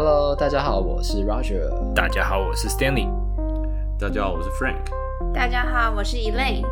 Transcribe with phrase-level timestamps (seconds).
[0.00, 1.68] Hello，大家好，我是 Roger。
[1.92, 3.08] 大家好，我是 Stanley。
[3.98, 4.76] 大家好，我是 Frank。
[5.34, 6.62] 大家好，我是 Elaine。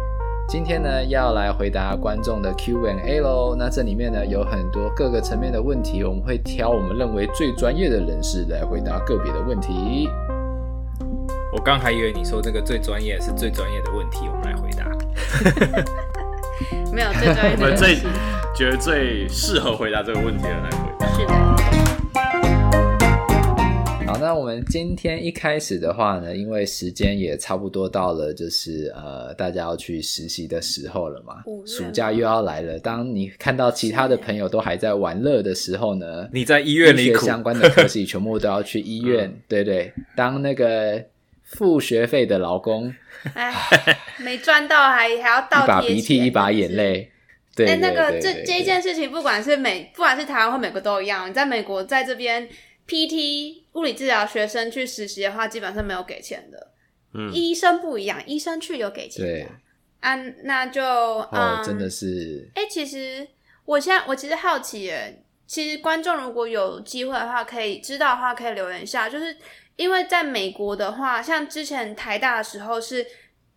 [0.49, 3.57] 今天呢，要来回答观众的 Q&A 喽。
[3.58, 10.08] 那这里面呢，有很多各个层面的问题，我们会挑我们认为最专业的人士来回答个别的问题。
[11.52, 14.86] 我刚还以为你说这个最专业是最专业的问题，我们来回答。
[16.95, 17.96] 没有最专业的，我们最
[18.54, 21.06] 觉得最适合回答这个问题的来回答。
[21.08, 21.55] 是的。
[24.16, 32.79] 好，那我们今天一开始的话呢，因为时间也差不多到了，就是呃，大家要去实习的时候了嘛，暑假又要来了。
[32.79, 41.05] 当你看到其他的朋友都还在玩乐的时候呢，你在医院里，相关的科系全部都要去医院， 嗯、对对，当那个
[41.45, 42.95] 付学费的劳工，
[43.35, 43.52] 哎，
[44.24, 47.10] 没赚到还还要倒贴，一把鼻涕一把眼泪。
[47.55, 51.29] 对，哎，那个这这一件事情，不管是美，不管是台湾或美国都一样。
[51.29, 52.48] 你在美国在这边。
[52.89, 56.73] PT 物理治疗学生去实习的话，基本上没有给钱的。
[57.15, 59.33] 嗯，医生不一样，医生去有给钱的。
[59.33, 59.49] 对，
[60.01, 62.49] 啊，那就哦、嗯，真的是。
[62.55, 63.27] 哎、欸，其实
[63.65, 69.08] 我现在我其实好奇耶，其实观众如果有机会的话，可以知道的话，可以留言一下。
[69.08, 69.36] 就是
[69.77, 73.05] 因为在美国的话，像之前台大的时候是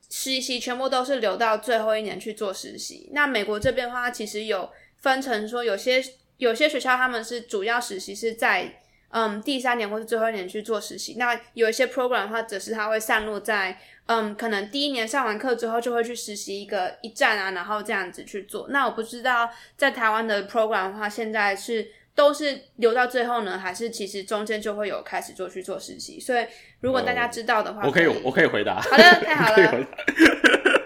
[0.09, 3.09] 实习全部都是留到最后一年去做实习。
[3.13, 6.01] 那美国这边的话，其实有分成说，有些
[6.37, 8.81] 有些学校他们是主要实习是在。
[9.11, 11.15] 嗯，第三年或是最后一年去做实习。
[11.17, 18.67] 那有一些 program 的话，只是它会散落在，嗯，可能第一年上完课之后就会去实习一个一站啊，然后这样子去做。
[18.69, 26.19] 那我不知道在台湾的 program 的话，现在是都是留到最后呢，还是其实中间就会有开始做去做实习？
[26.19, 26.45] 所以
[26.81, 28.79] 如果大家知道的话，我可以我可以回答。
[28.79, 29.87] 好的，太好了。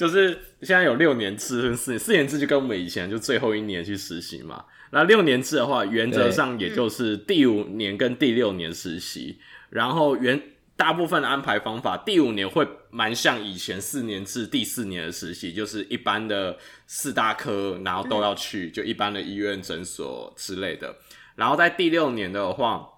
[0.00, 0.30] 就是
[0.62, 4.64] 现在有六年制跟四年，四年制就跟我们以前就最后一年去实习嘛。
[4.92, 10.40] 那六年制的话，原则上也就是第五年跟第六年实习，然后原
[10.74, 16.56] 大部分的安排方法，第五年会蛮像以前四年制第四年的实习，就是一般的
[16.86, 20.96] 四大科，然后都要去，就一般的医院、诊所之类的。
[21.34, 22.88] 然后在第六年的话，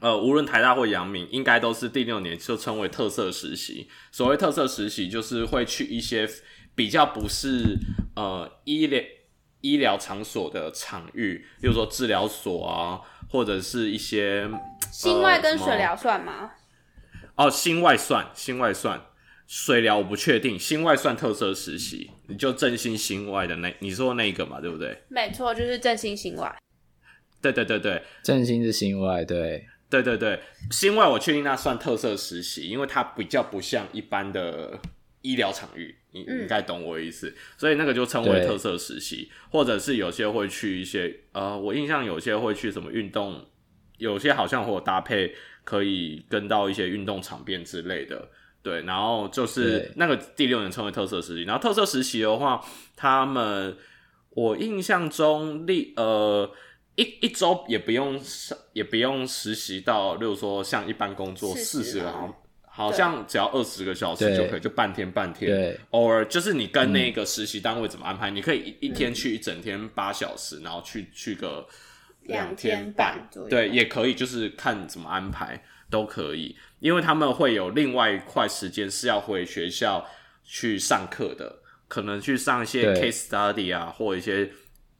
[0.00, 3.88] 呃，无论台大或阳明，应该都是第六年就称为特色实习。
[4.12, 6.28] 所谓特色实习，就是会去一些
[6.74, 7.78] 比较不是
[8.16, 9.02] 呃医疗。
[9.60, 14.48] 医疗场所的场域，比如说治疗所啊，或者是一些
[14.92, 16.52] 心外跟水疗算吗？
[17.34, 19.02] 哦，心外算，心外算，
[19.48, 25.02] 水疗我不确定，心外算特色实习，你就振兴心外的那，你说那个嘛，对不对？
[25.08, 26.56] 没错，就是振兴心外。
[27.40, 29.66] 对对对对，振兴是心外，对。
[29.90, 30.38] 对对对，
[30.70, 34.78] 心外我确定那算特色实习，因为它比较不像一般的
[35.22, 35.94] 医疗场域。
[36.10, 43.44] 你应该懂我意思，嗯，所以那个就称为特色实习，或者是有些会去一些呃，我印象有些会去什么运动，
[43.98, 45.34] 有些好像会有搭配
[45.64, 48.28] 可以跟到一些运动场边之类的，
[48.62, 52.64] 对，然后就是那个第六年称为特色实习，然后特色实习的话，
[52.96, 53.76] 他们
[54.30, 56.50] 我印象中历呃
[56.98, 62.12] 一一周也不用上也不用实习到，例如说像一般工作四十个。
[62.70, 65.50] 好像只要二十个小时就可以，就半天半天。
[65.50, 71.66] 对，偶尔就是你跟那个实习单位怎么安排，嗯、你可以一一天去一整天八小时，嗯、然后去去个
[72.22, 75.60] 两天半，对，也可以，就是看怎么安排
[75.90, 76.56] 都可以。
[76.78, 80.06] 因为他们会有另外一块时间是要回学校
[80.44, 81.58] 去上课的，
[81.88, 84.48] 可能去上一些 case study 啊，或一些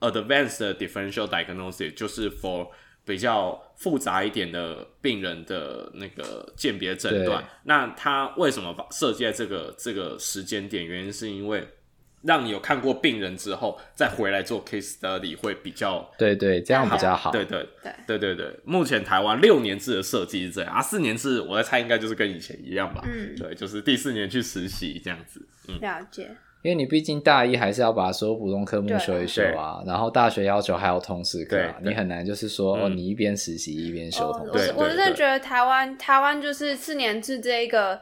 [0.01, 2.69] advanced differential diagnosis，就是 for。
[3.05, 10.85] 比较复杂一点的病人的那个鉴别诊断，那他为什么设计在这个这个时间点？
[10.85, 11.67] 原因是因为
[12.21, 17.33] 让你有看过病人之后，再回来做 case study 会比较对对，这样比较好。
[17.33, 23.03] 对对对对对对，目前台湾六年制的设计是这样啊，四年制我在猜应该就是跟以前一样吧。
[23.07, 25.41] 嗯，对，就是第四年去实习这样子。
[25.67, 26.37] 嗯，了解。
[26.63, 34.73] 因为你毕竟大一还是要把所有普通科目修一修啊，然后大学要求还有通识课，你很难就是说哦，你一边实习一边修通识。
[34.73, 38.01] 我我真的觉得台湾台湾就是四年制这一个，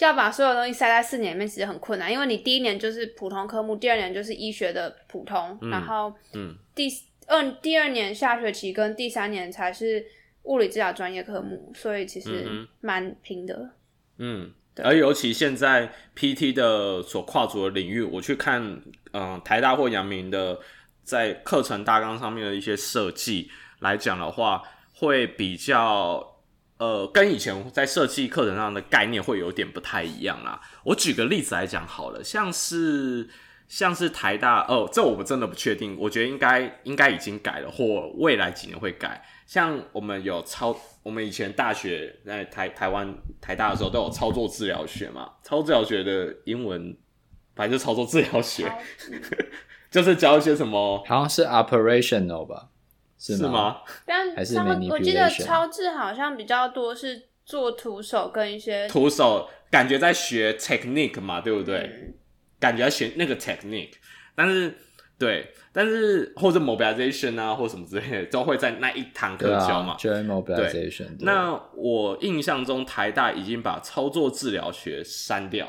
[0.00, 2.12] 要把所有东西塞在四年里面，其实很困难。
[2.12, 6.88] 因为你第一年就是普通科目，第二年就是医学的普通，嗯、然后嗯，第
[7.28, 10.04] 二第二年下学期跟第三年才是
[10.42, 12.48] 物理治疗专业科目，所以其实
[12.80, 13.70] 蛮拼的。
[14.18, 14.50] 嗯。
[14.76, 18.80] 而尤其现在 PT 的所跨足的领域，我去看，
[19.12, 20.58] 嗯、台大或阳明的
[21.02, 24.62] 在课程大纲上面的一些设计来讲的话，
[24.94, 26.38] 会比较，
[26.78, 30.60] 呃，跟以前在设计课程上的概念会有点不太一样啦。
[30.84, 33.28] 我举个例子来讲好了，像是
[33.72, 39.24] 像是台大哦，这我们真的不确定，我觉得应该应该已经改了，或未来几年会改。
[39.46, 46.94] 像我们有操，我们以前大学在台台湾台大的时候都有操作治疗学嘛，操作治疗学的英文
[47.56, 48.70] 反正就操作治疗学，
[49.90, 52.68] 就是教一些什么，好像是 operational 吧，
[53.18, 53.38] 是吗？
[53.38, 53.76] 是吗？
[54.04, 54.58] 但还是
[54.90, 61.78] 我记得超智好像比较多是做徒手跟一些徒手，感觉在学 technique 嘛，对不对？
[61.78, 62.14] 嗯、
[62.62, 63.90] 感觉在学那个 technique，
[64.34, 64.72] 但是
[65.18, 65.52] 对。
[65.74, 69.96] 但是或者 mobilization 啊，或什么之类的，都会在那一堂课教嘛。
[69.98, 71.06] 对、啊、mobilization。
[71.06, 75.66] 对，那我印象中台大已经把操作治疗学删掉。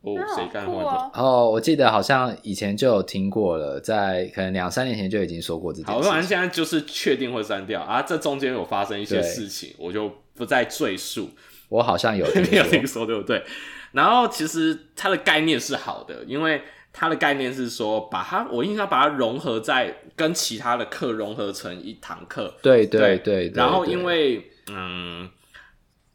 [0.00, 1.10] 哦，谁干会的？
[1.12, 5.92] 哦，我记得好像以前就有听过了，在可能两三年前就已经说过这件事。
[5.92, 8.00] 好，反正现在就是确定会删掉啊。
[8.00, 11.28] 这中间有发生一些事情，我就不再赘述。
[11.68, 13.44] 我好像有听 有听说，对不对？
[13.92, 16.62] 然后其实它的概念是好的，因为。
[16.94, 22.54] 它的概念是说，把它，我印象把它融合在跟其他的课融合成一堂课。
[22.60, 23.50] 对对对。
[23.54, 25.26] 然后因为嗯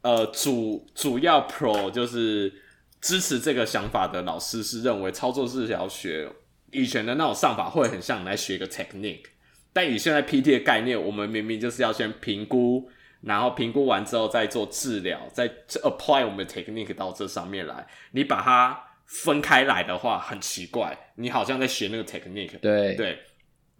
[0.02, 2.52] 呃主主要 pro 就是
[3.00, 6.30] 支持这个想法的老师是认为操作治疗学
[6.70, 9.24] 以前的那种上法会很像你来学一个 technique，
[9.72, 12.88] 但以现在 PT 的概念，我们明明就是要先评估，
[13.22, 15.48] 然后评估完之后再做治疗，再
[15.82, 18.84] apply 我们的 technique 到这上面来，你把它。
[19.10, 22.58] 分开来的话很奇怪，你好像在学那个 technique。
[22.60, 23.18] 对对，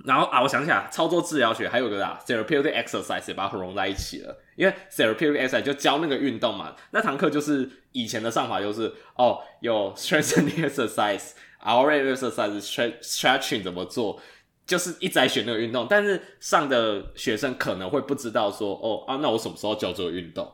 [0.06, 4.34] 然后啊，我想起来，操作治疗学还有个啊，therapeutic exercise 也把它融在一起了。
[4.56, 14.18] 因为 therapeutic exercise 就教那个运动嘛，那堂课就是以前的上法就是哦，有 strengthening exercise，our exercise，stretching 怎么做，
[14.68, 15.88] 就是一直在学那个运动。
[15.90, 20.48] 但是上的学生可能会不知道说哦啊，那我什么时候教这个运动？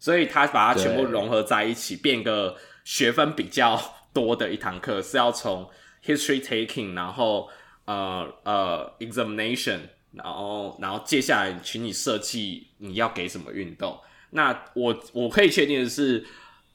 [0.00, 3.80] 所以他把它全部融合在一起，变个学分比较。
[4.10, 5.68] 多的一堂课是要从
[6.04, 7.48] history taking，然后
[7.84, 9.78] 呃呃 examination，
[10.12, 13.96] 然后然后接下来请你设计你要给什么运动。
[14.30, 16.24] 那我我可以确定的是，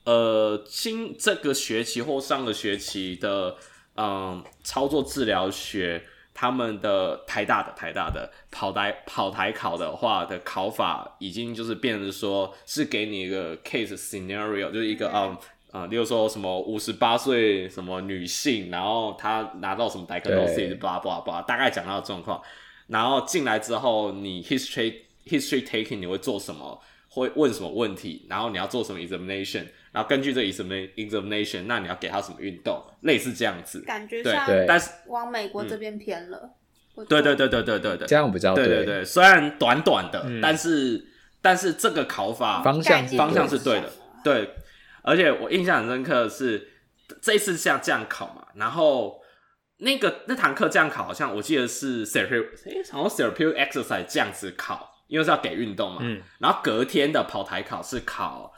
[0.06, 3.58] 呃，今这个学期或上个学期的
[3.96, 15.38] 嗯、操作治疗学，他们的台大的台大的跑台跑台考的话的考法已经就是变成说是给你一个 case scenario，就是一个啊。
[15.74, 22.40] 啊、呃，例如说什么五十八岁什么女性，然后她拿到什么 diagnosis，巴拉巴拉巴拉，大概讲到的状况，
[22.86, 24.94] 然后进来之后，你 history
[25.26, 36.50] history taking 你会做什么，会问什么问题，然后你要做什么 examination，然后根据这 examination，那你要给他什么运动，类似这样子，感觉像对，但是往美国这边偏了，
[37.08, 41.06] 对对对对对对对，这样比较对对对，虽然短短的，嗯、但是
[41.42, 43.90] 但是这个考法方向方向是对的，
[44.24, 44.50] 对。
[45.06, 46.66] 而且我印象很深刻的是，
[47.22, 49.20] 这一次像这样考嘛，然后
[49.80, 55.98] 那个那堂课这样考，好像我记得是 therapeutic，好像 therapeutic exercise 这样子考，因为是要给运动嘛。
[56.04, 56.22] 嗯。
[56.40, 58.54] 然后隔天的跑台考是考，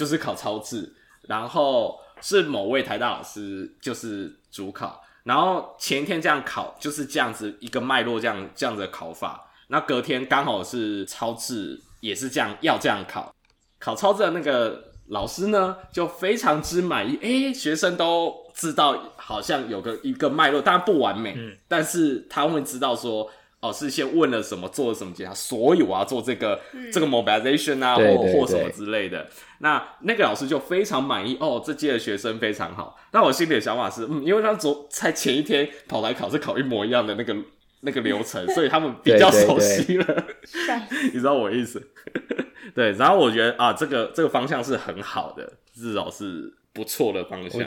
[0.00, 0.90] 就是考超智，
[1.28, 9.50] 然后是某位台大老师就是主考，然后前一天这样考就是这样子一个脉络，这样这样子的考法。
[9.68, 13.34] 那隔天刚好是超智，也是这样要这样考，
[13.78, 14.88] 考超智的那个。
[15.10, 23.28] 老师呢就非常之满意，诶、欸，学生都知道好像有个一个脉络，当然不完美，嗯，但是他会知道说，
[23.60, 29.28] 哦，是先问了什么，做了什么检查，所以我要做这个、嗯、这个 mobilization 啊，或或什么之类的。
[29.58, 32.98] 那那个老师就非常满意，哦，这届的学生非常好。
[33.12, 37.36] 那我心里的想法是，嗯，因为他昨在前一天跑来考试考一模一样的那个
[37.82, 40.26] 那个流程， 所以他们比较熟悉了，
[41.12, 41.82] 你知道我意思？
[42.74, 47.60] 对，然后我觉得啊，这个这个方向是很好的，至少是不错的方向。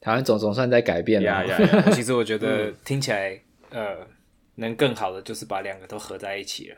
[0.00, 1.26] 台湾总总算在改变了。
[1.26, 1.90] 呀呀呀！
[1.90, 3.40] 其实我觉得听起来，
[3.70, 3.96] 呃，
[4.56, 6.76] 能更好的就是把两个都合在一起了。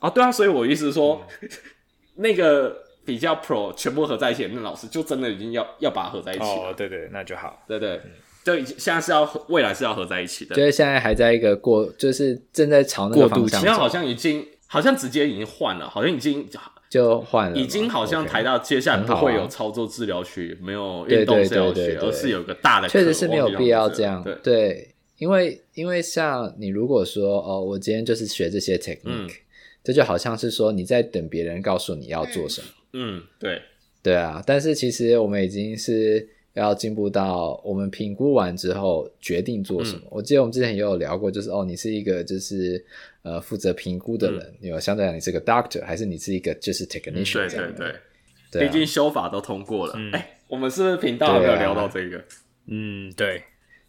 [0.00, 1.48] 哦，对啊，所以我意思是说，嗯、
[2.16, 6.70] 那个比较 pro 全部合在一起的那老师，就真的已经要要把它合在一起了。
[6.70, 7.64] 哦，对对，那就好。
[7.66, 8.00] 对对，
[8.44, 10.54] 就现在是要未来是要合在一起的。
[10.54, 13.60] 就是现在还在一个过，就是正在朝那个方向。
[13.60, 16.48] 现在好像已经，好像直接已经换了，好像已经。
[16.88, 24.22] 就换了，已经好像台到接下来不会有操作治疗学，没有运动治疗学，而是有个大的，确实是没有必要这样。
[24.22, 29.28] 对，对，因为因为像你如果说哦，我今天就是学这些 technique，嗯，
[29.82, 32.68] 这就好像是说你在等别人告诉你要做什么。
[32.92, 33.60] 嗯，对，
[34.02, 34.42] 对啊。
[34.46, 40.00] 但是其实我们已经是要进步到我们评估完之后决定做什么。
[40.04, 42.84] 嗯，我记得我们之前也有聊过，就是哦，你是一个就是。
[43.26, 47.94] 呃，负责评估的人，有、嗯、相对来讲，你是个 doctor，还是你是一个就是 technician？、嗯、对对
[48.52, 49.98] 对，毕、啊、竟修法都通过了。
[50.12, 52.24] 哎、我们是不是频道有没有聊到这个？
[52.68, 53.42] 嗯，对，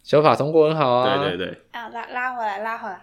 [0.08, 1.18] 修法通过很好啊。
[1.18, 1.58] 对对对。
[1.72, 2.98] 啊，拉拉回来，拉回来。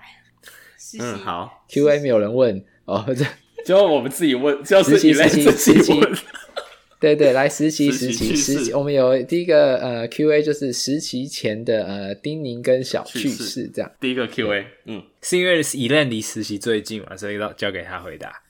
[0.99, 1.63] 嗯，好。
[1.69, 3.23] Q&A 没有人问哦，这
[3.63, 5.37] 就我们自己问，就是你来自
[5.83, 6.13] 己问。
[6.99, 13.91] 对对，来实习实习实习，我们有第一个呃 Q&A 就是实习前的呃叮咛跟小趣事这样。
[13.99, 18.41] 第一个 Q&A，嗯，是因为 Elaine 离实习最近嘛，所以要交给他回答。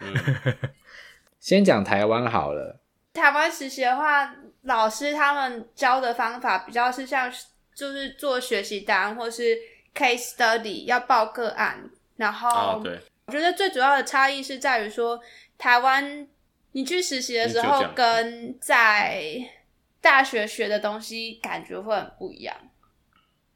[0.00, 0.14] 嗯，
[1.40, 2.78] 先讲台湾好了。
[3.14, 7.30] 台湾实习的话，老师他们教的方法比较是像
[7.74, 9.56] 就是做学习单或是
[9.94, 15.20] case study 要报个案，然后、哦、对，我觉得最主要的差异是在于说
[15.58, 16.26] 台湾。
[16.76, 19.22] 你去实习的时候，跟在
[20.00, 22.52] 大学学的东西感觉会很不一样。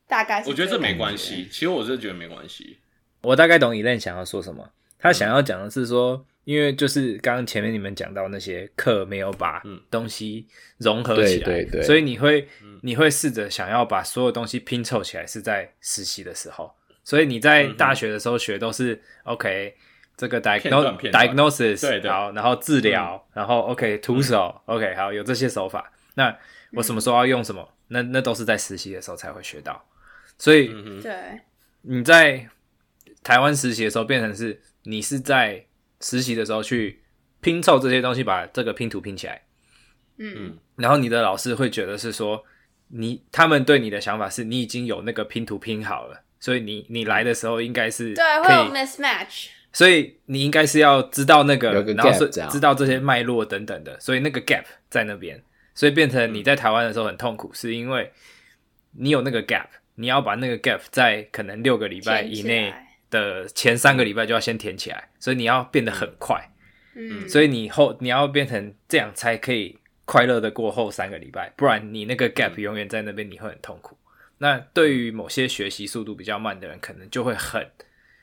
[0.07, 1.49] 大概是，我觉得这没关系。
[1.51, 2.79] 其实我是觉得没关系。
[3.23, 4.71] 我大概懂 Elaine 想要说什么。
[5.01, 10.47] 他想要讲的是说，嗯、因为就是刚刚前面你们讲到那些课没有把东西
[10.79, 12.49] 融合起来，对对对，所以你会
[12.81, 16.75] 你会试着想要把所有东西拼凑起来，是在实习的时候。
[17.05, 19.75] 所以你在大学的时候学都是 OK。
[20.17, 25.93] 这个 diagnosis diagnosis 对对，好，然后治疗，嗯、然后 OK 徒手、嗯、OK 好，有这些手法。
[26.15, 26.37] 那
[26.73, 27.63] 我什么时候要用什么？
[27.63, 29.81] 嗯、那那都是在实习的时候才会学到。
[30.39, 30.69] 所以，
[31.01, 31.13] 对，
[31.83, 32.49] 你在
[33.23, 35.65] 台湾实习的时候，变成是你是在
[36.01, 37.03] 实习的时候去
[37.41, 39.43] 拼凑这些东西，把这个拼图拼起来。
[40.19, 42.45] 嗯，然后你的老师会觉得是说，
[42.89, 49.49] 你他们对你的想法是你已经有那个拼图拼好了，所以你你来的时候应该是对会有 mismatch。
[49.71, 55.41] 所以你应该是要知道那个，个然后是知道这些脉络等等的，所以那个 gap 在那边，
[55.75, 58.11] 所以变成你在台湾的时候很痛苦，是因为
[58.93, 62.73] 你有那个 gap，你要把那个 gap 在可能六个礼拜以内
[63.11, 66.51] 的前三个礼拜就要先填起来，所以你要变得很快，
[66.95, 73.97] 嗯，所以你后你要变成这样才可以快乐的过后三个礼拜，不然你那个 gap 永远在那边，你会很痛苦。
[74.39, 77.69] 那对于某些学习速度比较慢的人，可能就会很。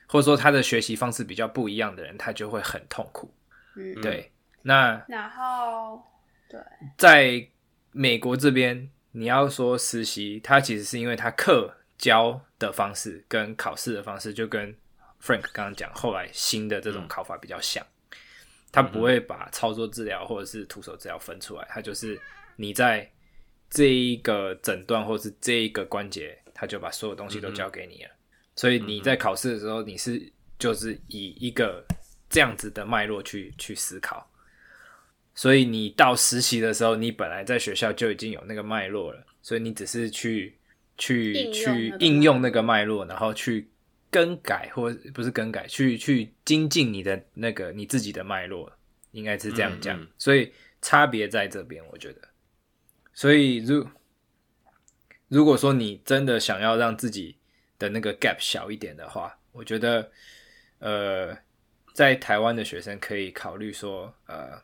[0.08, 3.34] 或者说他的学习方式比较不一样的人，他就会很痛苦。
[3.74, 4.30] 嗯，对。
[4.62, 6.00] 那然后，
[6.48, 6.60] 对，
[6.96, 7.48] 在
[7.90, 14.74] 美国这边，你要说实习，他其实是因为他课教的方式跟考试的方式，就跟
[15.22, 17.84] Frank 刚刚讲，后来新的这种考法比较像。
[18.72, 22.20] 他不会把操作治疗或者是徒手治疗分出来，他就是
[22.56, 23.10] 你在
[23.70, 28.10] 这一个诊断或是这一个关节，他就把所有东西都交给你了。
[28.54, 31.82] 所以你在考试的时候，你是就是以一个
[32.28, 34.30] 这样子的脉络去去思考。
[35.34, 40.58] 所以你到实习的时候，你本来在学校就已经有那个脉络了，所以你只是去
[40.98, 43.68] 去去应用那个脉络，然后去
[44.10, 48.72] 更改或不是更改，去去精进你的那个你自己的脉络，
[49.12, 49.98] 应该是这样讲。
[50.00, 50.08] 嗯嗯。
[50.18, 52.20] 所以差别在这边，我觉得。
[53.12, 53.86] 所以如
[55.28, 57.36] 如果说你真的想要让自己
[57.78, 60.10] 的那个 gap 小一点的话，我觉得，
[60.78, 61.36] 呃，
[61.92, 64.62] 在台湾的学生可以考虑说，呃，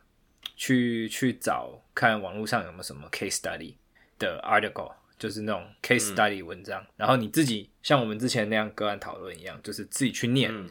[0.55, 3.75] 去去找看网络上有没有什么 case study
[4.17, 10.69] 的 article，就是那种 case study 文章，嗯、然后你自己像我们之前那样个案讨论一样，就是自己去念，嗯、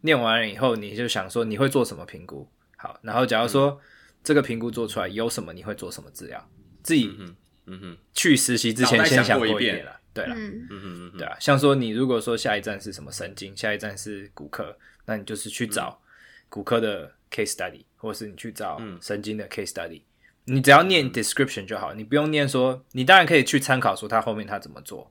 [0.00, 3.78] 念完了以后，你就想说你会做什么评估，好，然后假如说、嗯、
[4.24, 6.48] 这个评估做出来有什么，你会做什么治疗，
[6.82, 10.00] 自己嗯嗯哼，去实习之前先想过一遍了。
[10.14, 10.66] 对了，嗯。
[10.68, 15.98] 嗯嗯对啊，像说你如果说下一站是什么神经，下一站是骨科，那你就是去找
[16.48, 20.02] 骨科的 case study，或者是你去找神经的 case study，
[20.44, 25.10] 你只要念 description 就好，你不用念说，你当然可以去参考说他后面他怎么做，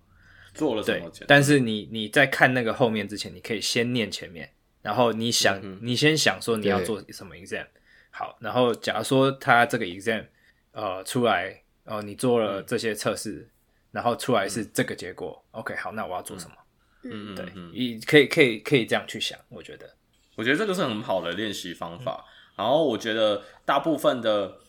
[0.54, 4.50] 做了什么，对，但是你你在看那个后面之前，你可以先念前面，
[4.82, 7.66] 然后你想，你先想说你要做什么 exam，
[8.10, 10.26] 好，然后假如说他这个 exam
[10.72, 13.48] 呃出来，哦，你做了这些测试。
[13.94, 16.56] 然后出来是这个结果，嗯，OK，好，那我要做什么？
[17.04, 19.94] 嗯，对，你可以可以可以这样去想，我觉得，
[20.38, 22.26] 我觉得这个是很好的练习方法。
[22.26, 24.60] 嗯，然后我觉得大部分的，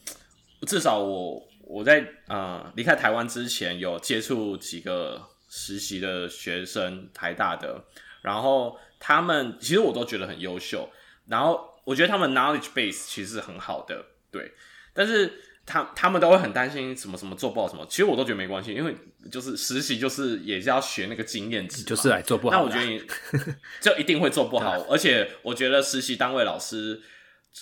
[0.66, 7.85] 至少我我在呃离开台湾之前有接触几个实习的学生，台大的，
[8.23, 10.88] 然后他们其实我都觉得很优秀，
[11.26, 14.52] 然后我觉得他们 knowledge base 其实是很好的，对，
[14.92, 15.33] 但是。
[15.64, 18.92] 他他们都会很担心什么什么做不好什么，其实我都觉得没关系，因为
[19.31, 22.57] 就是实习就是也是要学那个经验值，就是来做不好。
[22.57, 23.00] 那我觉得你
[23.81, 27.00] 就一定会做不好， 而且我觉得实习单位老师，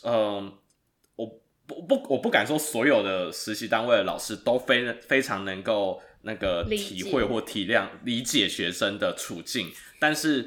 [0.02, 0.50] 嗯、
[1.70, 10.44] 不不我不敢说所有的实习单位的老师都非非常能够那个体会或体谅理解学生的处境，但是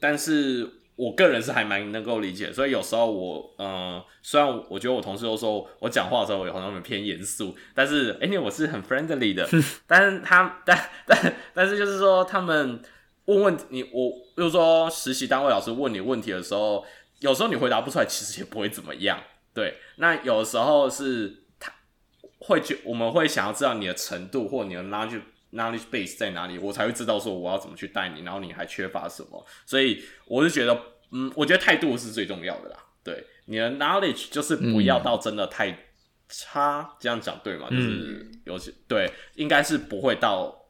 [0.00, 9.48] 但是我个人是还蛮能够理解，所以有时候我，嗯、呃，虽然我觉得我同事都说我讲话的时候我好像偏严肃，但是，哎，我是很 friendly 的，
[9.86, 12.80] 但是他，但但但是就是说，他们
[13.24, 16.84] 问问你，我比如说实习单位老师问你问题的时候，
[17.20, 19.18] 有时候你回答不出来，其实也不会怎么样，
[19.54, 21.72] 对，那有的时候是他
[22.40, 25.22] 会觉我们会想要知道你的程度或你的 knowledge。
[25.54, 29.46] Knowledge base 在哪里，我才会知道说我要怎么去带你，然后你还缺乏什么。
[29.64, 30.76] 所以我是觉得，
[31.12, 32.76] 嗯，我觉得态度是最重要的啦。
[33.04, 35.86] 对，你的 knowledge 就是不要到真的太
[36.28, 37.68] 差，嗯、这样讲对吗？
[37.70, 40.63] 就是有些对，应该是不会到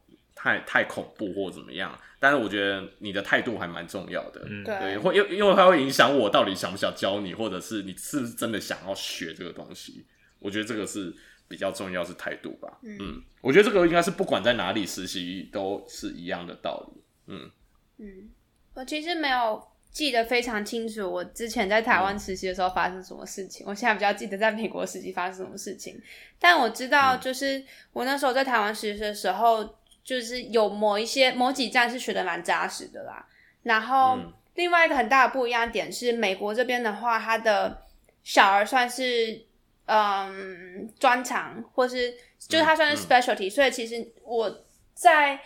[0.44, 1.98] 太太恐怖或怎么样。
[2.20, 10.06] 但是我觉得你的态度还蛮重要的，嗯、对，会因因为它会影响我到底想不想教你，或者是你是不是真的想要学这个东西。
[10.38, 11.14] 我觉得这个是。
[11.46, 17.50] 比较重要是态度吧，嗯，嗯，我觉得这个应该是不管在哪里实习都是一样的道理，嗯。
[17.98, 18.30] 嗯，
[18.72, 26.00] 我其实没有记得非常清楚，我之前在台湾实习的时候发生什么事情，嗯，我现在比较记得在美国实习发生什么事情，
[26.40, 33.26] 但我知道就是我那时候在台湾实习的时候，就是有某一些某几站是学的蛮扎实的啦，
[33.62, 34.18] 然后
[34.54, 37.86] 另外一个很大的不一样点是，美国这边的话，他的
[38.22, 39.46] 小儿算是。
[39.86, 45.38] 嗯，专长或是就是它算是 specialty，、嗯嗯、所以其实我在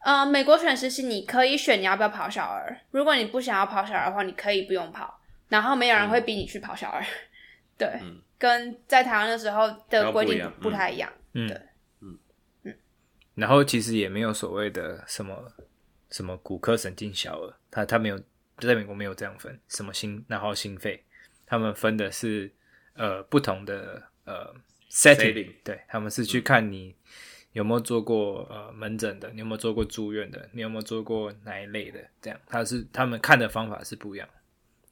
[0.00, 2.76] 呃美国选实习，你可以选你要不要跑小儿。
[2.90, 7.00] 如果你不想要跑小儿的话，你可以不用跑，然后没有人会逼你去跑小儿。
[7.06, 7.06] 嗯、
[7.78, 11.08] 对、嗯，跟在台湾的时候的规定不太一样。
[11.34, 11.56] 嗯、对。
[13.38, 15.52] 然后其实也没有所谓的什么
[16.10, 18.20] 什么骨科神经小儿，他他没有
[18.58, 21.02] 在美国没有这样分什么心，然后心肺，
[21.46, 22.52] 他们分的是。
[23.00, 24.52] 呃，不同的呃
[24.90, 26.92] setting，, setting 对，他们是去看你
[27.52, 34.28] 有没有做过呃门诊的，你有没有做过住院的，你有没有做过哪一类的，这样，他是他们看的方法是不一样，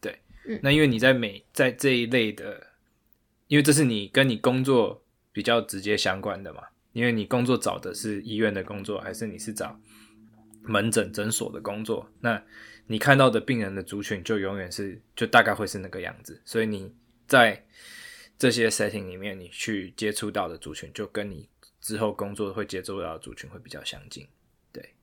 [0.01, 2.65] 对，嗯，那因为你在美在这一类的，
[3.49, 6.63] 因为这是你跟你工作比较直接相关的嘛，
[6.97, 9.79] 因为你工作找的是医院的工作，还是你是找
[10.63, 12.43] 门诊诊所的工作，那
[12.87, 16.91] 你看到的病人的族群就永远是就大概会是那个样子，所以你
[17.27, 17.63] 在
[18.39, 21.47] 这些 setting 里面，你去接触到的族群，就跟你
[21.83, 24.27] 之后工作会接触到的族群会比较相近，
[24.73, 24.95] 对，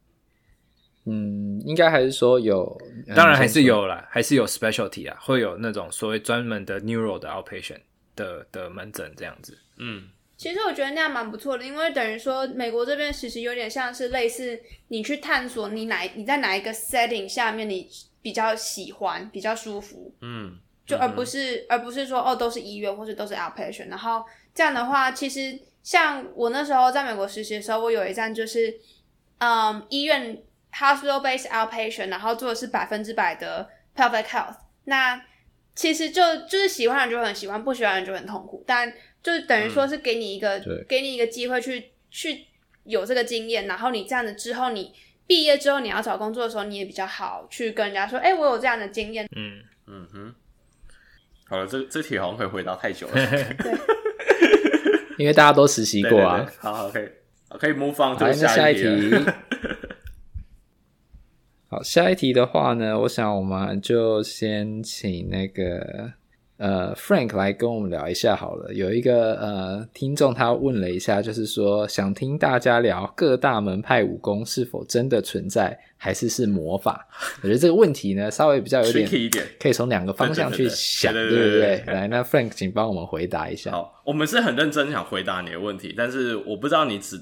[1.06, 2.76] 嗯，应该还是说有，
[3.16, 7.82] 当然还是有啦，还是有 specialty 啊，会有那种所谓专门的 neuro 的 outpatient
[8.16, 10.10] 的的门诊这样子，嗯，
[10.44, 17.88] 其实我觉得那样蛮不错的，因为等于说美国这边其实有点像是类似你去探索你哪你在哪一个 setting 下面你
[18.22, 20.60] 比较喜欢，比较舒服，嗯。
[20.86, 23.88] 就而不是、嗯，而不是说哦，都是医院或者都是 outpatient。
[23.88, 24.22] 然后
[24.54, 28.82] 这样的话，其实像我那时候在美国实习的时候，我有一站就是，
[29.38, 30.38] 嗯，医院
[30.74, 34.58] hospital-based outpatient，然后做的是百分之百的 pelvic health。
[34.84, 35.24] 那
[35.74, 38.62] 其实就就是喜欢人就很喜欢，不喜欢人就很痛苦。
[38.68, 42.46] 但就等于说是给你一个，嗯、给你一个机会去去
[42.84, 43.66] 有这个经验。
[43.66, 44.94] 然后你这样子之后，你
[45.26, 49.26] 毕业之后你要找工作的时候，你也比较好去跟人家说，哎、欸，我有这样的经验。
[49.36, 50.36] 嗯嗯哼。
[51.46, 53.16] 好了，这这题好像可以回答太久了，
[55.18, 56.40] 因为大家都实习过啊。
[56.40, 57.10] 对对对好好，可以，
[57.60, 59.16] 可以 move on 就下一题。
[61.70, 66.14] 好，下一题的话呢，我想我们就先请那个。
[66.64, 68.74] 呃，Frank 来跟我们聊一下好了。
[68.74, 77.06] 有一个呃听众他问了一下，就是说想听大家聊各大门派武功是否真的存在，还是是魔法？
[77.44, 81.84] 我觉得这个问题呢，稍微比较有点，一点，可以从两个方向去想，对不对？
[81.88, 83.72] 来，那 Frank 请帮我们回答一下。
[83.72, 87.20] 好，我们是很认真想回答你的问题，但是我不知道你指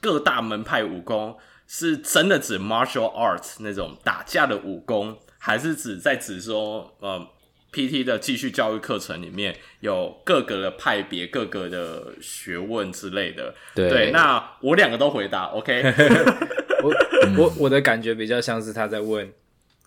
[0.00, 1.34] 各大门派武功
[1.66, 7.26] 是真的指 martial arts 那种打架的武功，还是指在指说呃。
[7.74, 13.52] PT 的继续教育课程里面有各个的派别、各个的学问之类的。
[13.74, 15.82] 对，对那我两个都回答，OK。
[16.84, 16.94] 我
[17.36, 19.32] 我我的感觉比较像是他在问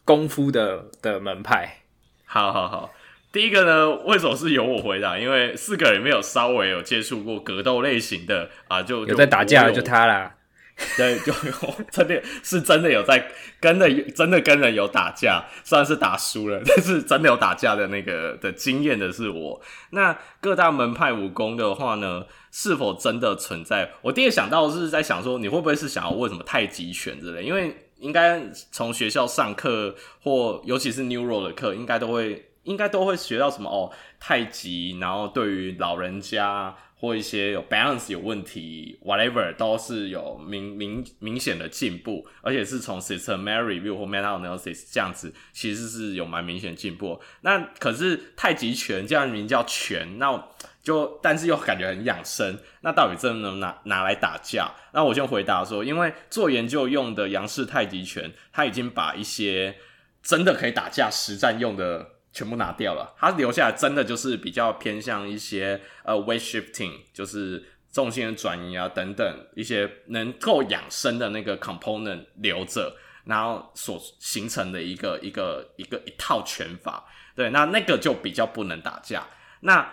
[0.04, 1.84] 功夫的的门派。
[2.26, 2.94] 好好好，
[3.32, 5.18] 第一个呢，为什么是由我回答？
[5.18, 10.37] 因为四个人里面有稍微有接触过格斗类型的啊，就有在打架的就他啦。
[10.96, 19.60] 对，就有真的是真的有在跟的，真的跟人有打架，虽然是打输了，但是真的有打架的那个的经验的是我。
[19.90, 23.90] 那各大门派武功的话呢，是否真的存在？
[24.04, 27.42] 我第一个想到是在想说，你会不会是想要问什么太极拳之类？
[27.42, 28.40] 因为应该
[28.72, 36.76] 从学校上课或尤其是 neuro 的课，应该都会应该都会学到什么哦，太极，然后对于老人家。
[37.00, 47.22] 或一些有 balance 有问题，whatever 都是有明明明显的进步，而且是从 systematic review 或 meta analysis 这样子，其实是有蛮明显进步。
[47.42, 50.44] 那可是太极拳这样名叫拳，那
[50.82, 54.72] 就但是又感觉很养生，那到底真的能拿拿来打架？
[54.94, 59.76] 那我先回答说，因为做研究用的杨氏太极拳，它已经把一些
[60.24, 62.17] 真的可以打架实战用的。
[62.38, 72.96] 全部拿掉了，它留下来真的就是比较偏向一些呃 weight shifting，就是重心的转移啊等等一些能够养生的那个 component 留着，
[73.26, 79.26] 然后所形成的一个一个一个一套拳法，对，那那个就比较不能打架。
[79.62, 79.92] 那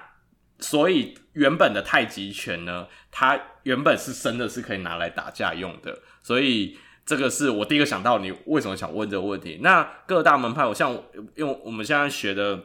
[0.59, 6.76] 所以原本的太极拳呢，它原本是真的是可以拿来打架用的，所以。
[7.06, 9.58] 这个是我第一个想到，你为什么想问这个问题？
[9.62, 10.92] 那各大门派，我像
[11.36, 12.58] 因为我们现在学的，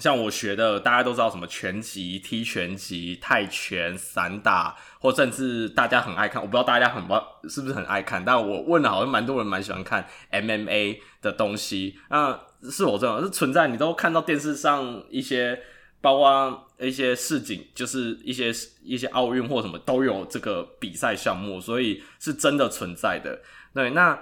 [0.00, 7.14] 像我学的，大家都知道什么拳击、踢拳击、泰拳、散打，或甚至大家很爱看，我不知道大家很不
[7.48, 11.98] 是不是很爱看，但我问了，好像蛮多人蛮喜欢看 MMA 的东西。
[12.10, 15.60] 那是否这样是存在，你都看到电视上一些，
[16.00, 23.40] 包括一些市井，就是一些一些奥运或什么都有这个比赛项目，所以是真的存在的。
[23.74, 24.18] 对，那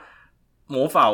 [0.67, 1.13] 魔法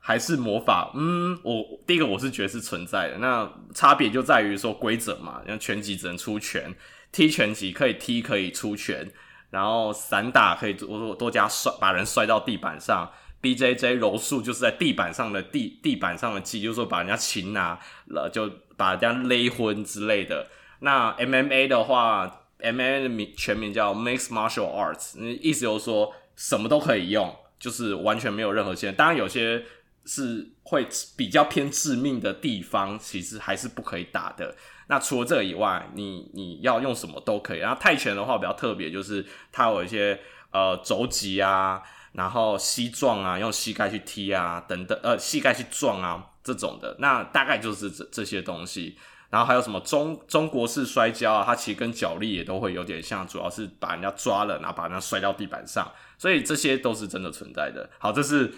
[0.00, 6.74] 还是魔法，嗯，我第一个我是觉得是存在的，那差别就在于说规则嘛，像拳击只能出拳，
[7.12, 9.10] 踢拳击可以踢可以出拳，
[9.50, 20.48] 然后散打可以多多加摔，把人摔到地板上，BJJ 柔术就是在地板上的地地板上的技，就是说把人家擒拿了就把人家勒昏之类的。
[20.80, 27.34] 那 MMA 的话，MMA 的名全名叫 Mixed Martial Arts，意思就是说什么都可以用。
[27.64, 29.64] 就是完全没有任何限制，当然有些
[30.04, 34.54] 是会比较偏致命的地方，其实还是不可以打的。
[34.88, 37.60] 那除了这个以外，你你要用什么都可以。
[37.60, 46.94] 然后泰拳的话比较特别，就是它有一些呃肘击啊，然后膝撞啊，用膝盖去踢啊等等，呃膝盖去撞啊这种的。
[46.98, 48.98] 那大概就是这这些东西。
[49.30, 55.90] 然后还有什么中中国式摔跤啊，它其实跟脚力也都会有点像，主要是把人家抓了，然后把人家摔到地板上。
[56.18, 57.88] 所以这些都是真的存在的。
[57.98, 58.52] 好，这是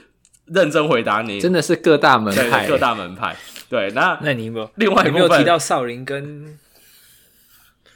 [0.46, 3.36] 认真回答你，真的是各大门派，各大门派。
[3.68, 6.58] 对，那那你有另外一部分有没有提到少林跟？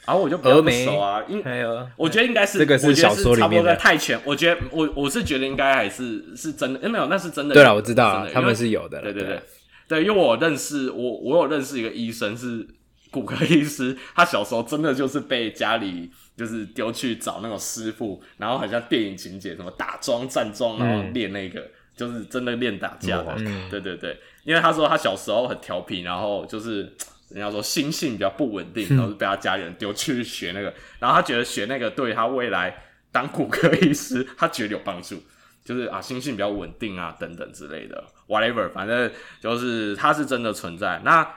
[0.07, 4.18] 然后我就比较不熟啊，因为我觉得应该是这个是小说里面的泰拳。
[4.25, 7.55] 我觉得我我是觉得应该还是是真的，没有，那是真的。
[7.55, 9.01] 对了，我知道他们是有的。
[9.03, 9.40] 对对对
[9.87, 12.66] 对，因为我认识我我有认识一个医生是
[13.12, 16.11] 骨科医师，他小时候真的就是被家里。
[16.40, 23.35] 就是丢去找那种师傅，然后好像电影情节，什么打桩站桩，然后练那个，嗯、就是真的练打架的。
[23.37, 26.96] 嗯、对对对，因为他说他小时候很调皮，然后就是
[27.29, 32.74] 人家说心性比较不稳定，然后被他家里人丢去学那个，然后他觉得学那个对他未来
[33.12, 35.22] 当骨科医师，他觉得有帮助，
[35.62, 41.03] 就是啊心性比较稳定啊等等之类的，whatever，反正就是他是真的存在。
[41.05, 41.29] 那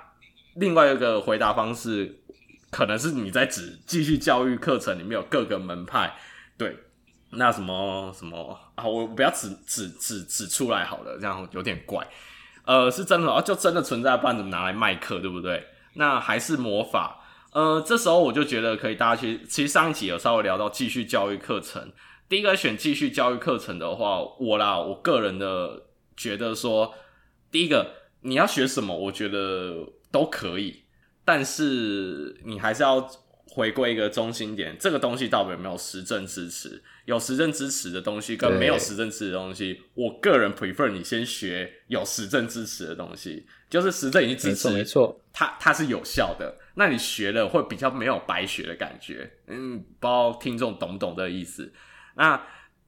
[0.56, 2.20] 另外一个回答方式。
[2.74, 6.16] 可能是你在指继续教育课程里面有各个门派，
[6.58, 6.76] 对，
[7.30, 12.06] 那什么什么啊，我不要指指指指出来好了，这样有点怪。
[12.66, 15.68] 呃，是真的啊，就真的存在，不然怎么拿来卖课，对不对？
[15.94, 17.20] 那还是魔法。
[17.52, 21.92] 呃，这时候我就觉得可以，大家去，其实上一集有稍微聊到继续教育课程。
[22.28, 25.84] 第一个选继续教育课程的话，我啦，我个人的
[26.18, 26.96] 觉得说，
[27.52, 30.83] 第一个你要学什么，我觉得都可以。
[31.26, 33.08] 但是你还是要
[33.46, 36.82] 回归一个中心点，这个东西到底有没有实证支持？
[37.06, 49.30] 有实证支持的东西跟没有实证支持的东西，我个人 prefer 你先学有实证支持的东西，就是实证已经支持，没错，它它是有效的，那你学了会比较没有白学的感觉。
[49.48, 51.72] 嗯，不知道听众懂不懂这个意思？
[52.16, 52.42] 那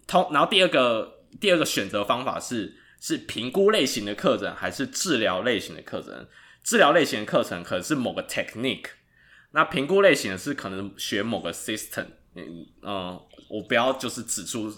[0.07, 6.25] 通，然后第二个第二个选择方法是是评估类型的课程还是治疗类型的课程？
[6.65, 8.87] 治疗类型的课程可能是某个 technique，
[9.51, 12.07] 那评估类型的是可能学某个 system。
[12.33, 14.69] 嗯嗯，我不要就是指出，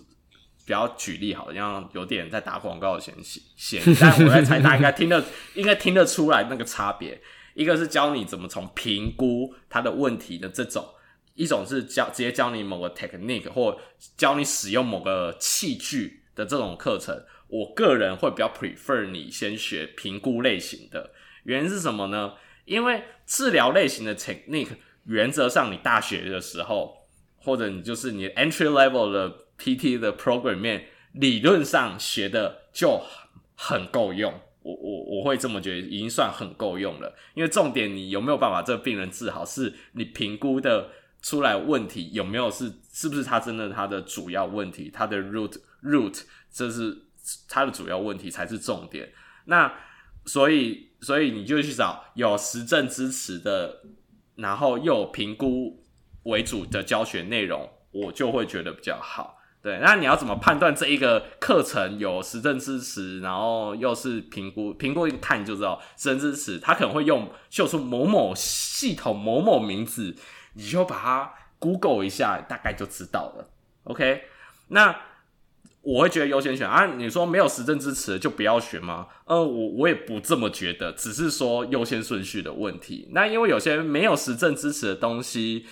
[0.66, 3.16] 不要举例，好像有点在打广告的嫌
[3.56, 5.24] 嫌，但我在猜，大家应该听得
[5.56, 7.20] 应该听得出来那个差别。
[7.54, 10.86] 一个是教你怎么从评估他的问题的这种，
[11.36, 13.80] 一种是教直接教你某个 technique 或
[14.18, 17.24] 教你使用某个器具的这种课程。
[17.48, 21.12] 我个人会比较 prefer 你先学评估类型的。
[21.48, 22.34] 原因是什么呢？
[22.66, 27.08] 因为治疗类型的 technique，原则上你大学的时候，
[27.38, 33.02] 或者你就是你 entry level 的 PT 的 program 面，理论上学的就
[33.56, 34.34] 很够用。
[34.62, 37.16] 我我我会这么觉得，已经算很够用了。
[37.34, 40.90] 因为重点你有没有办法这个病人治好，是你评估的
[41.22, 46.98] 出来问题有没有是是不是他真的他的主要问题，他的 root root 这是
[47.48, 49.10] 他的主要问题才是重点。
[49.46, 49.74] 那
[50.26, 53.82] 所以所以你就去找有实证支持的，
[54.36, 55.84] 然后又有评估
[56.24, 59.36] 为主的教学内容，我就会觉得比较好。
[59.62, 70.16] 对，那你要怎么判断这一个课程有实证支持，然后又是评估评估一看你就知道实证支持，他可能会用秀出某某系统某某名字，
[70.54, 73.50] 你就把它 Google 一下，大概就知道了。
[73.84, 74.24] OK，
[74.70, 74.96] 那
[75.88, 76.86] 我会觉得优先选啊。
[76.98, 79.08] 你说没有实证支持就不要选吗？
[79.26, 83.08] 呃，我我也不这么觉得，只是说优先顺序的问题。
[83.12, 85.66] 那因为有些没有实证支持的东西，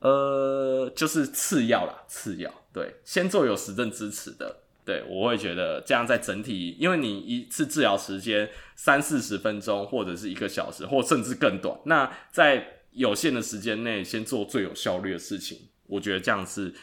[0.00, 2.52] 呃，就是次要啦，次要。
[2.72, 16.74] 对，先做有实证支持的，对，我会觉得这样在整体，因为你一次治疗时间三四十分钟，或者是一个小时，或甚至更短，那在有限的时间内，先做最有效率的事情，我觉得这样是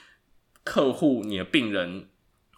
[0.63, 2.07] 客户你的病人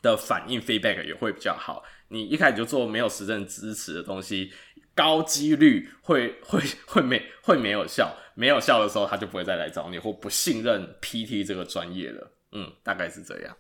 [0.02, 1.84] 的反应 feedback 也会比较好。
[2.10, 4.52] 你一开始就做没有实证支持的东西，
[4.94, 12.32] 高几率会会会没会没有效，没有效的时候，他就不会再来找你，或不信任 PT 这个专业了。
[12.52, 13.56] 嗯，大概是这样。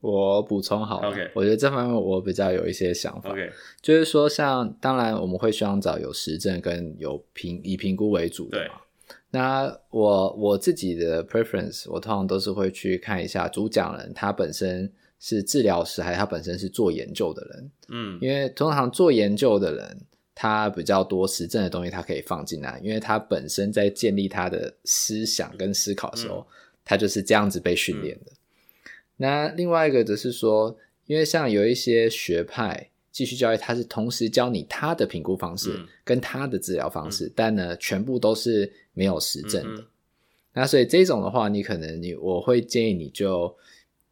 [0.00, 3.30] 我补充好了，OK，我觉得这方面我比较有一些想法。
[3.30, 3.50] OK，
[3.82, 8.80] 就是说，像当然我们会希望找有实证跟有评以评估为主的嘛。
[9.30, 17.70] 那我我自己的 preference，我通常都是会去看一下主讲人他本身是治疗师，还是他本身是做研究的人。
[17.90, 20.00] 嗯，因为通常做研究的人，
[20.34, 26.38] 他比较多实证的东西，他可以放进来，因为他本身在建立他的思想跟思考的时候。
[26.38, 28.32] 嗯他就是这样子被训练的。
[28.32, 28.36] 嗯。
[29.18, 39.82] 那另外一个则是说，因为像有一些学派继续教育，他是同时教你他的评估方式跟他的治疗方式，嗯，但呢，全部都是没有实证的。
[39.82, 39.86] 嗯。
[40.54, 43.54] 那所以这种的话，你可能你我会建议你就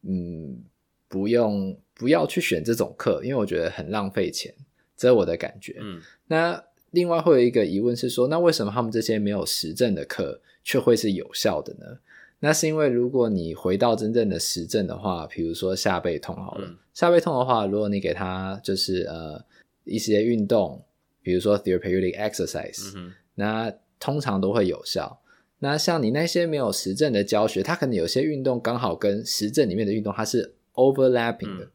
[0.03, 0.63] 嗯
[1.09, 4.55] 不用不要去选这种课，因为我觉得很浪费钱，
[4.97, 5.77] 这是我的感觉。
[5.81, 6.01] 嗯。
[6.27, 11.99] 那另外会有一个疑问是说，那为什么他们这些没有实证的课却会是有效的呢？
[12.41, 19.45] 那是因为，如果你回到真正的实证的话，比如说下背痛好了，嗯、下背痛的话，如果你给他就是呃
[19.83, 20.81] 一些运动，
[21.21, 25.21] 比如说 therapeutic exercise，、嗯、那通常都会有效。
[25.59, 31.65] 那像你那些没有实证的教学，它可能有些运动刚好跟实证里面的运动它是 overlapping 的。
[31.65, 31.71] 嗯、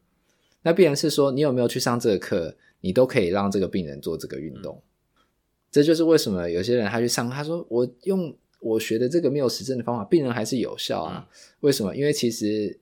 [0.62, 4.82] 那必然是说，你有没有去上这个课，你都可以让这个病人做这个运动。
[5.16, 5.22] 嗯、
[5.70, 8.34] 这就是为什么有些人他去上，他说我用。
[8.60, 11.28] 我学的这个没有实证的方法，病人还是有效啊？
[11.28, 11.94] 嗯、为什么？
[11.94, 12.80] 因为其实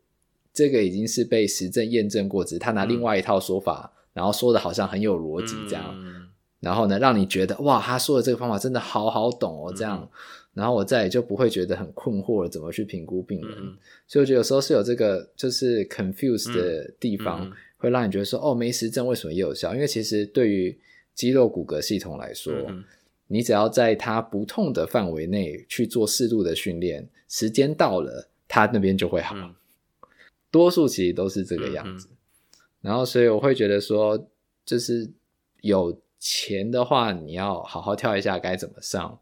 [0.55, 6.29] 这个已经是被实证验证过，只是他拿另外一套说法，嗯、然后说的好像很有逻辑这样，嗯、
[6.61, 10.09] 然后呢，让你觉得哇，他说的这个方法真的好好懂哦，这样，嗯、
[10.55, 13.59] 然后我再也就不会觉得很困惑了，怎么去评估病人？
[13.59, 19.75] 嗯、所以我觉得有时候是有这个就是 confuse 的地方，嗯、会让你觉得说哦，没实证为什么也有效？
[19.75, 20.79] 因为其实对于
[21.15, 22.53] 肌肉骨骼系统来说。
[22.69, 22.85] 嗯
[23.29, 29.35] 你只要在它不痛的范围内去做适度的训练，时间到了，它那边就会好。
[29.35, 29.55] 嗯、
[30.51, 32.09] 多数其实都是这个样子。
[32.83, 34.29] 然后，所以我会觉得说，
[34.67, 35.11] 就是
[35.63, 39.19] 有钱的话，你要好好挑一下该怎么上。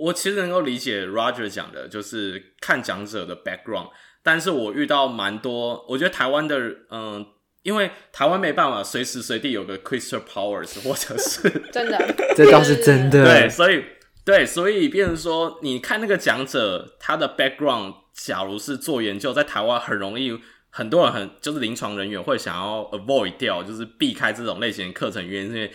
[0.00, 3.90] 我其实能够理解 Roger 讲的，就是看讲者的 background，
[4.22, 6.58] 但是我遇到蛮多，我觉得台湾的，
[6.90, 7.26] 嗯。
[7.62, 13.22] 因为台湾没办法随时随地有个 Crystal Powers， 或者是 真的， 这倒是真的。
[13.22, 13.84] 对，所以
[14.24, 20.34] 对，所以变成说，你看那个讲者他的 background，假如是做研究，在台湾很容易，
[20.70, 25.70] 很多人很就是临床人员会想要 avoid 掉，就是避开这种类型的课程，原因是因为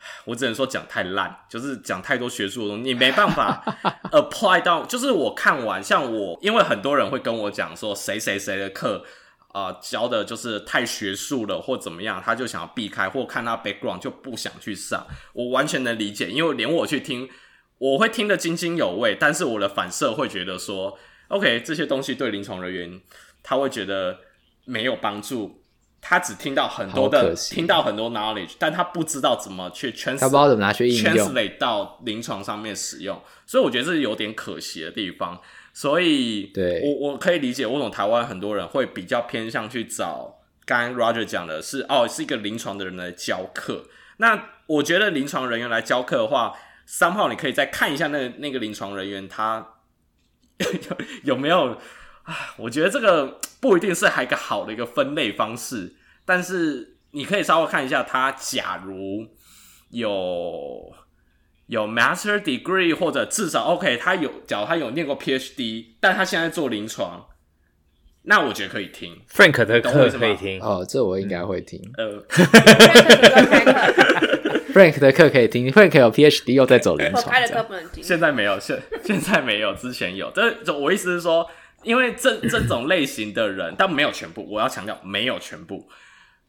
[0.26, 3.62] 我只能说讲太烂，就是讲太多学术的东西，你没办法
[4.12, 4.84] apply 到。
[4.84, 9.04] 就是我看完，像我，因为很多人会跟我讲说，谁谁谁的课。
[9.50, 15.06] 啊、呃，教的就是太学术了，或怎么样，他就想要避开，或看他 background 就不想去上。
[15.32, 17.26] 我完全能理解，因为连我去听，
[17.78, 23.00] 我会听得津津有味，但是我的反射会觉得说，OK，这些东西对临床人员
[23.42, 24.18] 他会觉得
[24.66, 25.62] 没有帮助，
[26.00, 35.40] 他只听到很多的，听到很多 knowledge，但他不知道怎么去 trans，他不知道怎么拿去，translate 到临床上面使用，所以我觉得这是有点可惜的地方。
[35.74, 43.84] 所以，对我我可以理解，我懂台湾很多人会比较偏向去找，刚刚 Roger 讲的是，哦，是一个临床的人来教课。
[44.16, 46.56] 那我觉得临床人员来教课的话
[46.88, 49.74] ，somehow 你可以再看一下那个那个临床人员他
[50.58, 51.78] 有有没有
[52.24, 52.54] 啊？
[52.56, 55.94] 我觉得这个不一定是还一个好的一个分类方式，
[56.24, 59.28] 但是你可以稍微看一下他，假如
[59.90, 60.94] 有。
[61.68, 67.26] 有 Master Degree 或者至少 OK，他有，假如他有念过 PhD，但他现在做临床，
[68.22, 71.78] 那我觉得可以听 Frank 的课可以听哦，这我应该会听。
[71.98, 72.24] 呃，
[74.72, 78.02] Frank 的课可以听，Frank 有 PhD 又在走临床，开的课不能听。
[78.02, 80.30] 现在没有，现现在没有，之前有。
[80.34, 81.46] 这这我意思是说，
[81.88, 85.88] 因为这这种类型的人，但没有全部，我要强调没有全部。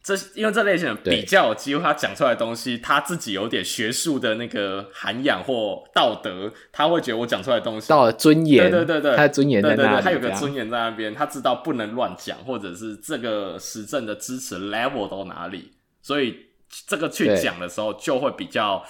[0.04, 15.72] 这因为这类型的比较有机会，他讲出来的东西，他自己有点学术的那个涵养或道德，他会觉得我讲出来的东西，到了尊严，对对对对，他的尊严在那里，对对对，他有个尊严在那边，他知道不能乱讲，或者是这个实证的支持 level 到哪里，
[16.02, 16.36] 所以
[16.86, 18.84] 这个去讲的时候就会比较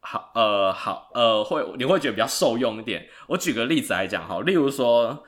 [0.00, 3.06] 好，呃，好，呃，会你会觉得比较受用一点。
[3.26, 5.24] 我举个例子来讲哈，例如说。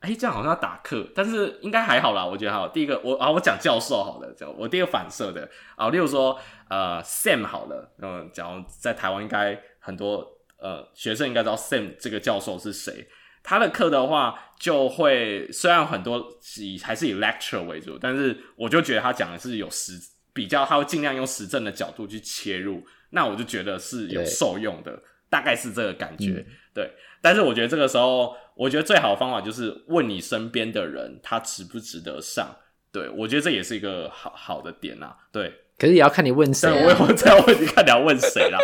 [0.00, 2.24] 哎，这样好像要打课，但是应该还好啦。
[2.24, 2.68] 我觉得还好。
[2.68, 10.24] 第一个，我啊，我讲教授好了，讲我第一个反射的啊，例如说呃，Sam 好了，嗯，假如在台湾应该很多
[10.58, 13.08] 呃学生应该知道 Sam 这个教授是谁。
[13.42, 19.92] 他的课的话，就会虽然很多以还是以 lecture 为主，但是我就觉得他讲的是有实
[20.32, 26.92] 比较，他会尽量用实证的角度去切入，那我就觉得是有受用的，大概是这个感觉，嗯、对。
[27.20, 28.36] 但是我觉得这个时候。
[28.56, 32.56] 我觉得最好的方法就是问你身边的人，他值不值得上。
[32.90, 35.14] 对，我觉得这也是一个好好的点啊。
[35.30, 36.96] 对，可是也要看你问谁、啊。
[36.98, 38.58] 我我这样问你，看你要问谁啦。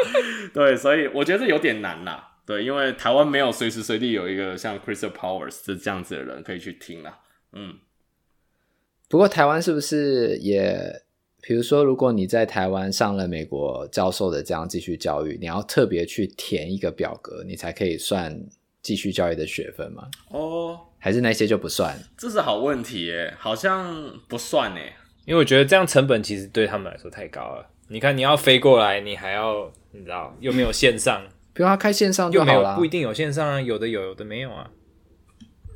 [0.54, 2.26] 对，所以我觉得这有点难啦。
[2.46, 7.18] 对，因为台湾没有随时随地有一个像 Crystal Powers 这样子的人可以去听啦。
[7.52, 7.76] 嗯。
[9.10, 11.02] 不过台湾是不是也，
[11.42, 18.42] 比如说，如果你在台湾上了美国教授的这样继续教育，你要特别去填一个表格，你才可以算。
[18.82, 20.08] 继续教育的学分吗？
[20.30, 21.96] 哦，oh, 还是那些就不算？
[22.18, 23.94] 这是好问题耶，好像
[24.26, 24.92] 不算耶。
[25.24, 27.64] 因为我觉得这样成本其实对他们来说太高了。
[27.86, 34.68] 你看，你要飞过来，你还要你知道又没有线上，比如他开线上就好了，不一定有线上啊，有的有，有的没有啊。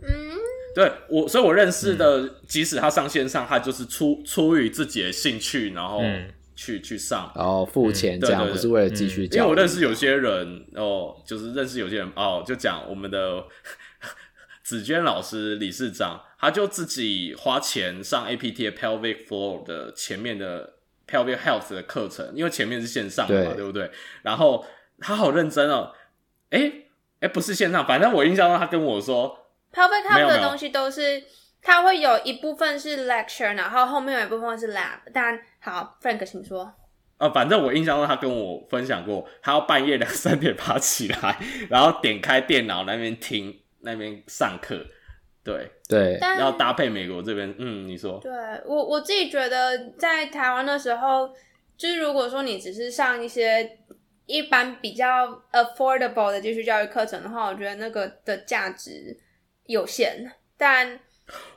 [0.02, 0.10] 嗯，
[0.76, 6.00] 对我，所以我认识的，嗯、即使他上线上，他就是出出于自己的兴趣，然后。
[6.02, 9.36] 嗯去去上，然后付钱这样，嗯、对对对，不是为了继续教。
[9.36, 13.44] 因为我认识有些人哦，就是认识有些人哦，就讲我们的
[14.64, 23.90] 紫娟老师理事长，他就自己花钱上 APT 的 Pelvic Floor 的前面的 Pelvic Health 的课程，因为前面是线上的嘛，对，对不对？
[24.22, 24.64] 然后
[24.98, 25.92] 他好认真哦，
[26.48, 26.72] 哎
[27.20, 29.45] 哎，不是线上，反正我印象中他跟我说
[29.76, 31.22] ，Pelvic Health 的东西都是。
[31.62, 35.00] 它会有一部分是 lecture，然后后面有一部分是 lab。
[35.12, 36.72] 但好，Frank，请说。
[37.18, 41.36] 呃，反正我印象中他跟我分享过，他要半夜两三点爬起来，
[41.68, 44.78] 然后点开电脑那边听那边上课。
[45.42, 47.52] 对对，但要搭配美国这边。
[47.58, 48.20] 嗯，你说。
[48.22, 48.32] 对
[48.64, 51.34] 我我自己觉得，在台湾的时候，
[51.76, 53.78] 就是如果说你只是上一些
[54.26, 59.18] 一般比较 affordable 的继续教育课程的话，我觉得那个的价值
[59.66, 61.00] 有限，但。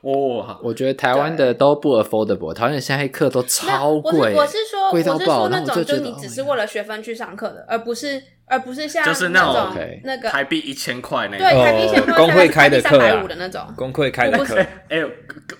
[0.00, 4.34] 哦，我觉得台湾的都不 affordable，台湾的现在课都超贵。
[4.34, 14.56] 我是说，贵到爆，我是说那种就你只是为了学分去上课的，而不是而不是像就是那种那个台币一千块那种，对，台币一千块，工会开的课啊，的那种，工会开的课。
[14.90, 15.04] 哎，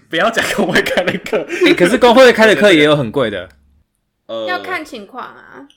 [0.09, 3.49] 不要讲工会开的课， 哎，可是工会开的课也有很贵的，
[4.27, 5.69] 呃，要看情况啊，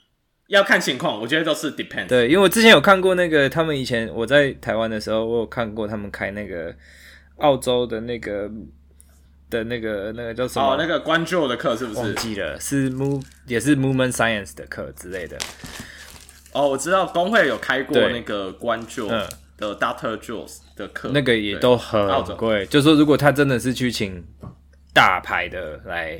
[0.53, 2.07] 要看情况，我觉得都是 depend。
[2.07, 6.73] 对，因为我之前有看过那个，他们以前我在台湾的时候，我有看过他们开那个
[7.37, 8.49] 澳洲的那个。
[9.49, 10.73] 的那个那个叫什么？
[10.73, 11.99] 哦，那个关注的课是不是？
[11.99, 15.37] 忘记了，是 move 也是 movement science 的课之类的。
[16.53, 22.65] 哦，我知道工会有开过那个关注的 Doctor Jules 的课，那个也都很贵。
[22.65, 24.25] 就是说，如果他真的是去请
[24.91, 26.19] 大牌的来，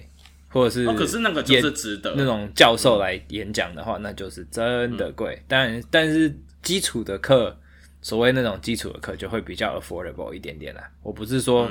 [0.54, 2.14] 或者是可是那个就是值得。
[2.16, 5.44] 那种教授来演讲的话，那就是真的贵。
[5.48, 7.58] 但但是基础的课，
[8.02, 10.90] 所谓那种基础的课，就会比较 affordable 一点点啦。
[11.02, 11.70] 我不是说。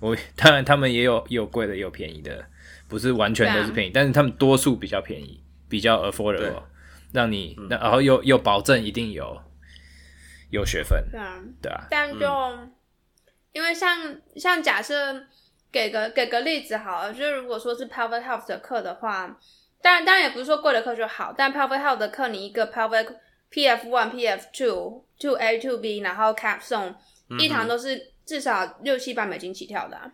[0.00, 2.44] 我 当然，他们也有有贵的，也有便宜的，
[2.86, 6.62] 不是完全都是便宜，啊、但是他们多数比较便宜，比较 affordable，
[7.10, 9.36] 让你，然后又又保证一定有
[10.50, 12.70] 有学分，对啊，对啊，但就、嗯、
[13.50, 13.98] 因为像
[14.36, 15.20] 像假设
[15.70, 19.38] 给个给个例子好了，就是如果说是 pelvic health 的课的话，
[19.80, 23.14] 当然当然也不是说贵的课就好，但 pelvic health 的课你一个 pelvic
[23.52, 26.94] PF one PF two two A two B，然后 capstone、
[27.30, 28.12] 嗯、一堂都是。
[28.28, 30.12] 至少六七百美金起跳的，啊，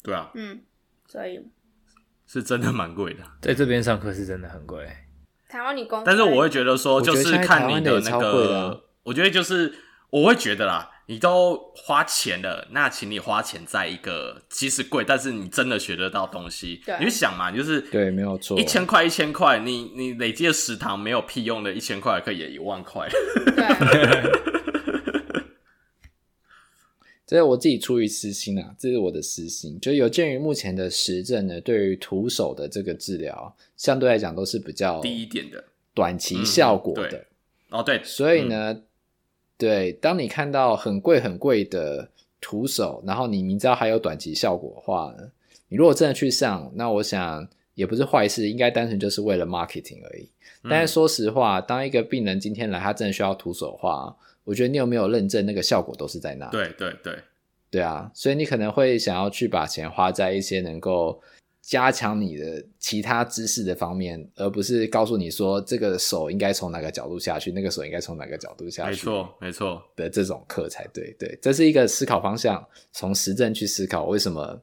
[0.00, 0.62] 对啊，嗯，
[1.08, 1.44] 所以
[2.24, 4.88] 是真的蛮贵的，在这边上课是真的很贵。
[5.48, 9.74] 台湾你公，但是我会觉得说，就是看你的那个，我觉得就是
[10.10, 16.82] 我会觉得啦，你都花钱了，那请你花钱在一个即使贵，但是你真的学得到东西。
[16.98, 23.08] 你就想嘛，就是对，没有错，一千块一千块，你你累积的食堂没有屁用的，一千块可以也一万块。
[23.08, 24.46] 对。
[27.26, 29.76] 这是我自己出于私心啊，这是我的私心。
[29.80, 37.08] 就有鉴于目前的实证呢，对于徒手的这个治疗，相对来讲都是比较低一点的短期效果的。
[37.08, 37.24] 对
[37.70, 38.84] 哦，对，所以呢，嗯、
[39.58, 45.14] 对，当你看到很贵很贵的徒手，然后你明知道还有短期效果的话，
[45.68, 50.28] 你如果真的去上，那我想也不是坏事，应该单纯就是为了 marketing 而已。
[50.68, 54.16] 但是说实话，当一个病人今天来，他真的需要徒手的话。
[54.44, 56.48] 我觉得你有没有认证，那个效果都是在那。
[56.50, 57.18] 对对对，
[57.68, 61.20] 对啊，所以你可能会想要去把钱花在一些能够
[61.66, 68.90] 加强你的其他知识的方面，而不是告诉你说这个手应该从哪个角度下去，那个手应该从哪个角度下去。
[68.90, 71.12] 没错，没错的这种课才对。
[71.18, 74.62] 对，这是一个思考方向，从实证去思考为什么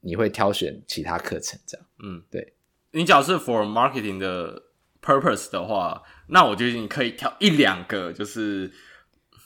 [0.00, 1.86] 你会挑选其他课程这样。
[2.02, 2.54] 嗯，对。
[2.92, 4.62] 你假设 for marketing 的
[5.02, 8.72] purpose 的话，那我觉得你可以挑一两个，就是。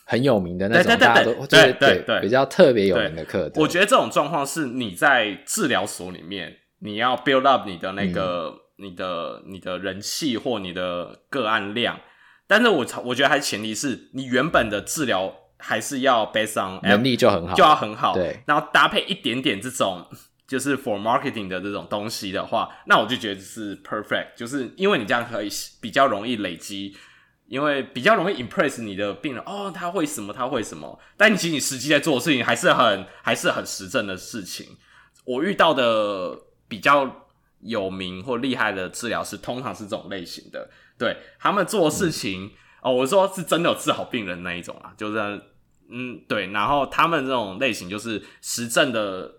[0.08, 3.50] 很有名的那种，大家都对对对，对，比较特别有名的课。
[3.56, 11.98] 我觉得这种状况是你在治疗所里面，你要 build up 你的那个、嗯、你的你的人气或你的个案量。
[12.46, 18.14] 但是我我觉得还前提是你原本的治疗还是要 based on 能力就很好，就要很好。
[18.14, 20.06] 对，然后搭配一点点这种
[20.46, 25.48] 就是 for marketing 的这种东西的话，那我就觉得是 perfect，就是因为你这样可以
[25.80, 26.96] 比较容易累积。
[27.48, 30.32] 因为比较容易 impress 你的病人哦，他会什么？
[30.32, 30.98] 他会什么？
[31.16, 34.66] 但其实你实际在做的事情还是很还是很实证的事情。
[35.24, 36.36] 我遇到的
[36.68, 37.26] 比较
[37.60, 40.68] 有名或厉害的治疗师，通常是这种类型的。
[40.98, 42.50] 对，他们做事情、
[42.80, 45.18] 哦，我说是真的有治好病人那一种啊，就是
[45.88, 46.46] 嗯对。
[46.52, 49.30] 然后他们这种类型就是实证的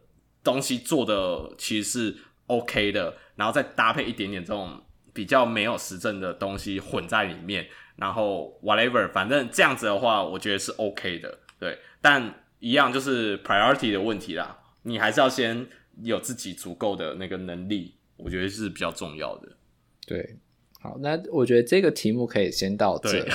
[0.43, 2.17] 东西做的其实是
[2.47, 4.81] OK 的，然后再搭配一点点这种
[5.13, 7.67] 比较没有实证的东西混在里面。
[7.97, 11.79] 然后 whatever，反正这样子的话，我觉得是 OK 的，对。
[11.99, 15.67] 但一样就是 priority 的问题啦，你还是要先
[16.03, 19.49] 有自己足够的那个能力，我觉得是比较重要的。
[20.05, 20.37] 对，
[20.79, 23.25] 好，那我觉得这个题目可以先到这。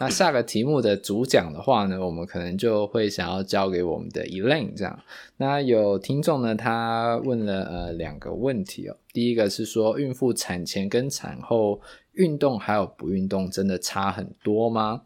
[0.00, 4.98] 那下个题目的主讲的话呢，我们可能就会想要交给我们的 Elaine 这样。
[5.36, 8.96] 那有听众呢，他问了呃两个问题哦。
[9.12, 11.80] 第一个是说，孕妇产前跟产后。
[12.14, 15.02] 运动还有不运动真的差很多吗？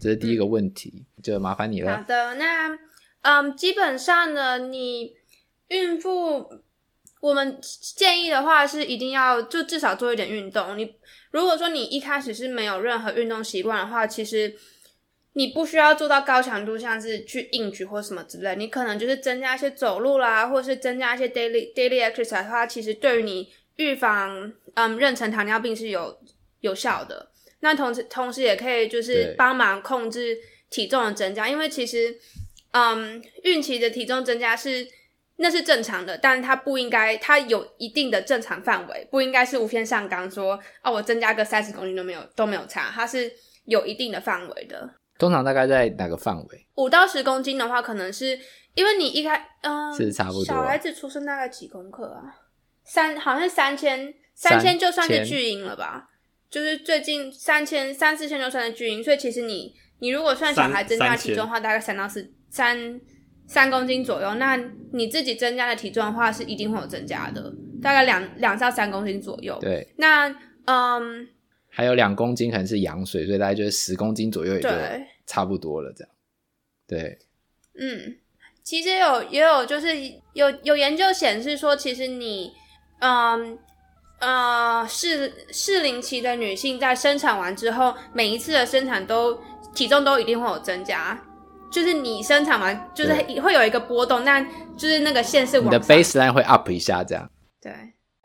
[0.00, 1.98] 这是第一个问题，嗯、就麻烦你了。
[1.98, 2.76] 好的，那
[3.20, 5.12] 嗯，基本上呢，你
[5.70, 6.48] 孕妇，
[7.20, 7.58] 我们
[7.96, 10.78] 建议的话是一定要就至少做一点运动。
[10.78, 10.94] 你
[11.32, 14.54] 如果说你一开始是没有任何运动习惯的话，其实
[15.32, 26.20] 你不需要做到高强度，像是去硬举或什么之类，你可能就是增加一些走路啦，或是增加一些 daily daily exercise 的话，其实对于你预防嗯妊娠糖尿病是有。
[26.62, 30.36] 有效的，那同时同时也可以就是帮忙控制
[30.68, 32.14] 体重的增加，因为其实，
[32.72, 34.86] 嗯，孕期的体重增加是
[35.42, 43.32] 那是正常的，但是它不应该，它有一定的正常范围，不应该是无限上纲，说啊我增加个三十公斤都没有都没有差，它是
[43.64, 44.88] 有一定的范围的。
[45.18, 46.66] 通常大概在哪个范围？
[46.76, 48.38] 五到十公斤的话，可能是
[48.74, 50.44] 因为你一开，嗯，是差不多。
[50.44, 52.20] 小孩子出生大概几公克啊？
[52.84, 56.06] 三，好像三千，三千就算是巨婴了吧？
[56.50, 63.00] 就是最近三千三四千就算是巨婴，所以其实你你如果算小孩增加体重的话，大概三到四三
[63.50, 64.34] 三公斤左右。
[64.36, 64.56] 那
[64.92, 69.58] 你自己增加的体重的话，是一定会有增加的，大概两两到三公斤左右。
[69.60, 70.28] 对，那
[70.66, 71.28] 嗯，
[71.68, 74.68] 还有两公斤可能是羊水，所以大概就是十公斤左右也就
[75.26, 75.92] 差不多了。
[75.96, 76.12] 这样，
[76.86, 77.18] 对，
[77.74, 78.16] 嗯，
[78.62, 79.88] 其实有也有就是
[80.34, 82.52] 有有研究显示说，其实你
[83.00, 83.58] 嗯。
[84.22, 89.40] 呃，适适龄期的女性在生产完之后，每一次的生产都
[89.74, 91.18] 体重都一定会有增加，
[91.70, 94.46] 就是你生产完就是会有一个波动，但
[94.76, 97.30] 就是那个线是往，你的 baseline 会 up 一下这样。
[97.60, 97.72] 对，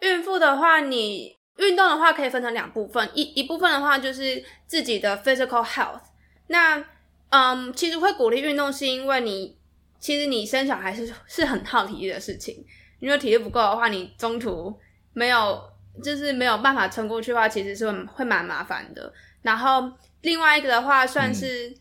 [0.01, 6.01] 孕妇的话，你运动的话可以分成两部分，一一部分的话就是自己的 physical health。
[6.47, 6.83] 那
[7.29, 9.57] 嗯，其实会鼓励运动，是因为你
[9.99, 12.65] 其实你生小孩是是很耗体力的事情，
[12.99, 14.73] 如果体力不够的话，你中途
[15.13, 15.61] 没有。
[16.03, 19.13] 就是没有办法撑过去的话，其实是会会蛮麻烦的。
[19.41, 19.89] 然后
[20.23, 21.75] 另外一个的话，算是、嗯、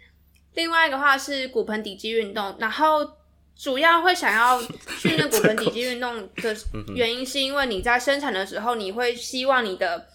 [0.54, 2.56] 另外一个话是骨盆底肌运动。
[2.58, 3.08] 然后
[3.56, 4.60] 主要会想要
[4.98, 6.56] 训练骨盆底肌运动的
[6.94, 10.08] 原因，是因为你在生产的时候，你会希望你的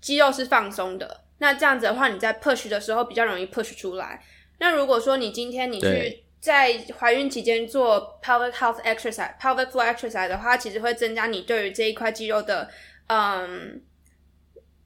[0.00, 1.22] 肌肉是放松的。
[1.38, 4.24] 那这样子的话，你在 push 的时候比较容易 push 出来。
[4.58, 12.70] 那如果说你今天你去在怀孕期间做 pelvic health exercise、pelvic floor exercise 的话，其实会增加你对于这一块肌肉的
[13.08, 13.82] 嗯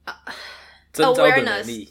[0.05, 0.23] 啊
[0.93, 1.87] awareness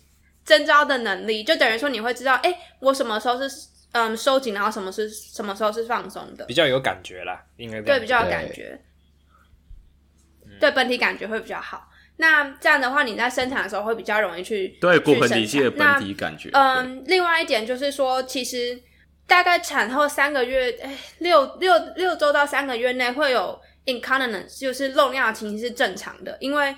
[0.48, 8.80] 增招的能力，就等于说你会知道，哎、欸，我什么时候是嗯收紧，然后什么是什么时候是放松的，比较有感觉啦，应该对比较有感觉，
[10.42, 11.86] 对，对本体感觉会比较好。
[12.16, 16.48] 那这样的话，你在生产的时候会比较容易去对骨盆底肌的本体感觉。
[16.54, 18.80] 嗯，另外一点就是说，其实
[19.26, 26.34] 大概产后三个月，哎，六六六周到三个月内会有 incontinence，就是漏尿的情形是正常的。
[26.40, 26.74] 因为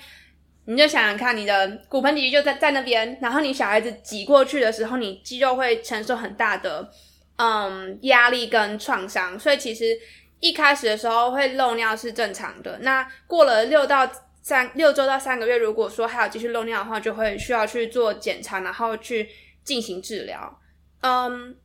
[0.67, 6.89] 你就想想看，你的骨盆底肌就在在那边，然后你小孩子挤过去的时候，你肌肉会承受很大的
[7.37, 9.99] 嗯压力跟创伤，所以其实
[10.39, 12.79] 一开始的时候会漏尿是正常的。
[12.81, 14.11] 那过了六到
[14.43, 19.29] 三六周到三个月，如果说还有继续漏尿的话，就会需要去做检查，然后去
[19.65, 20.61] 进行治疗。
[21.03, 21.57] 嗯，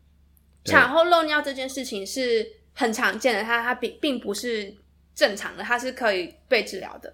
[0.63, 4.75] 产后漏尿这件事情是很常见的，它它并并不是
[5.13, 7.13] 正常的，它是可以被治疗的。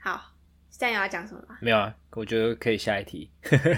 [0.00, 0.20] 好，
[0.78, 1.58] 现在要讲什么吗？
[1.60, 3.28] 没有啊，我觉得可以下一题。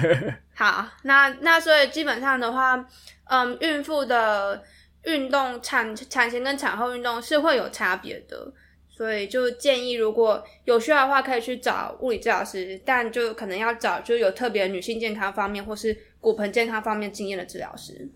[0.55, 2.87] 好，那那所以基本上的话，
[3.25, 4.63] 嗯，孕妇的
[5.05, 8.53] 运动产产前跟产后运动是会有差别的。
[8.89, 18.07] 所以就建议，如果有需要的话，可以去找物理治疗师，但就可能要找就有特别女性健康方面或是骨盆健康方面经验的治疗师。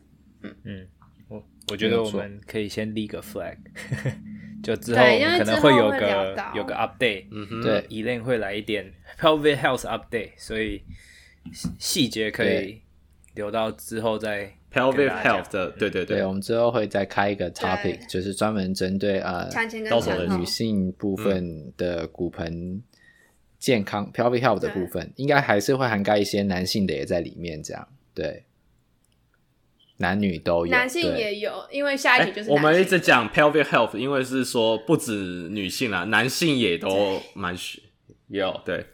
[0.42, 0.86] 嗯嗯，
[1.28, 3.56] 我我觉得我们可以先立个 flag，
[4.64, 7.26] 就之后我们可能会有个会有个 update。
[7.30, 10.82] 嗯哼，对，Elaine 会来一点 pelvic health update，所以
[11.78, 12.80] 细节可以
[13.34, 14.52] 留到之后再。
[14.74, 19.48] Pelvic health 的，对对对，对，我们之后会再开一个 topic，就是专门针对呃，
[19.88, 22.82] 到时候女性部分的骨盆
[23.56, 28.42] 健康 Pelvic health 的部分，应该还是会涵盖一些男性的也在里面，这样对，
[30.04, 35.12] 男女都有，男性也有，因为下一题就是我们一直讲 Pelvic health，因为是说不止
[35.48, 37.82] 女性啦，男性也都蛮需
[38.28, 38.84] 有，对，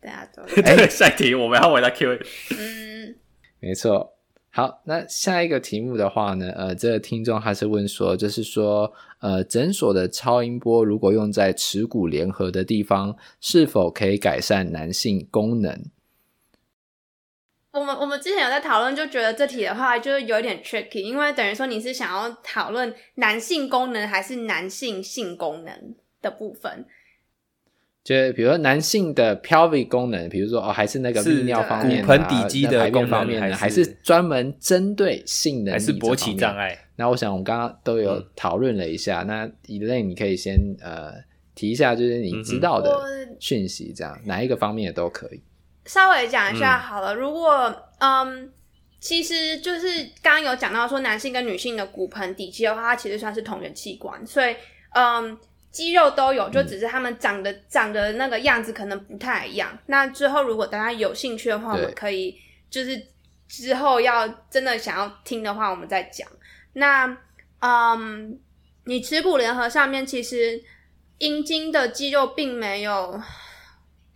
[0.00, 2.18] 大家都 对，下一题我们要回答 Q，
[2.58, 3.14] 嗯，
[3.60, 4.14] 没错。
[4.50, 15.78] 好，那下一个题目的话呢，呃，这个听众还是问说，就是说，呃，诊所的超音波如果用在耻骨联合的地方，是否可以改善男性功能？
[17.76, 26.86] 我们我们之前有在讨论，就觉得这题的话就是有一点 tricky，因为等于说你是想要讨论男性功能还是男性性功能的部分。
[28.02, 36.78] 就比如说男性的 pelvic 功能，比如说哦，还是那个泌尿方面、啊、骨盆底肌的功能方面呢，还是专门针对性能，还是勃起障碍？
[36.94, 39.22] 那我想我们刚刚都有讨论了一下。
[39.22, 41.12] 嗯、那 Elaine 你可以先呃
[41.54, 42.90] 提一下，就是你知道的
[43.40, 45.42] 讯息，这样、嗯、哪一个方面的都可以。
[45.86, 47.14] 稍微讲一下好了。
[47.14, 48.52] 嗯、如果嗯，
[49.00, 49.88] 其实就是
[50.22, 54.54] 刚刚有讲到说，男性跟女性的骨盆底肌的话，它其实算是同源器官，所以
[54.94, 55.38] 嗯。
[55.72, 59.78] 肌肉都有，就只是他们长的、嗯、长的那个样子可能不太一样。
[59.84, 62.34] 那之后如果大家有兴趣的话，我们可以
[62.70, 62.98] 就是
[63.46, 66.26] 之后要真的想要听的话，我们再讲。
[66.72, 67.14] 那
[67.58, 68.40] 嗯，
[68.86, 70.58] 你耻骨联合上面其实
[71.18, 73.20] 阴茎的肌肉并没有，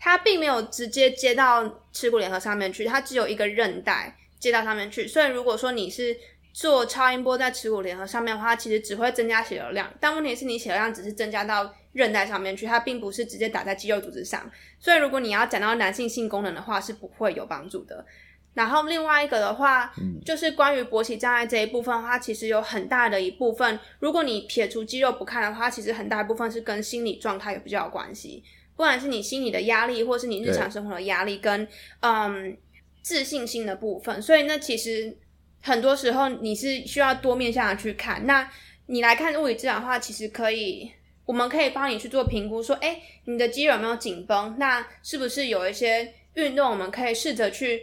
[0.01, 5.07] 它并没有直接接到耻骨联合上面去，它只有一个韧带接到上面去。
[5.07, 6.17] 所以如果说你是
[6.53, 14.51] 做超音波在耻骨联合上面的话，其实只会增加血流量，但问题是你血流量只是增加到韧带上面去，它并不是直接打在肌肉组织上。
[14.79, 18.05] 所以如果你要讲到男性性功能的话，是不会有帮助的。
[18.53, 28.43] 然后另外一个的话，嗯、就是关于勃起障碍这一部分的话，其实有很大的一部分，如果你撇除肌肉不看的话，其实很大一部分是跟心理状态有比较有关系，
[28.81, 31.69] 不管是你心理的压力，或是你日常生活的压力，跟
[32.01, 32.57] 嗯
[33.03, 34.23] 自信心的部分。
[34.23, 35.15] 所以那其实。
[35.63, 38.25] 很多时候你是需要多面向的去看。
[38.25, 38.51] 那
[38.87, 40.91] 你来看物理治疗的话，其实可以，
[41.27, 44.57] 我们可以帮你去做评估，说，诶，你的肌肉有没有紧绷？
[44.59, 47.83] 那是不是有一些运动，我们可以试着去，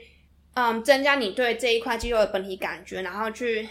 [0.56, 3.70] 嗯，增加你对这一块肌肉的本体感觉，然后去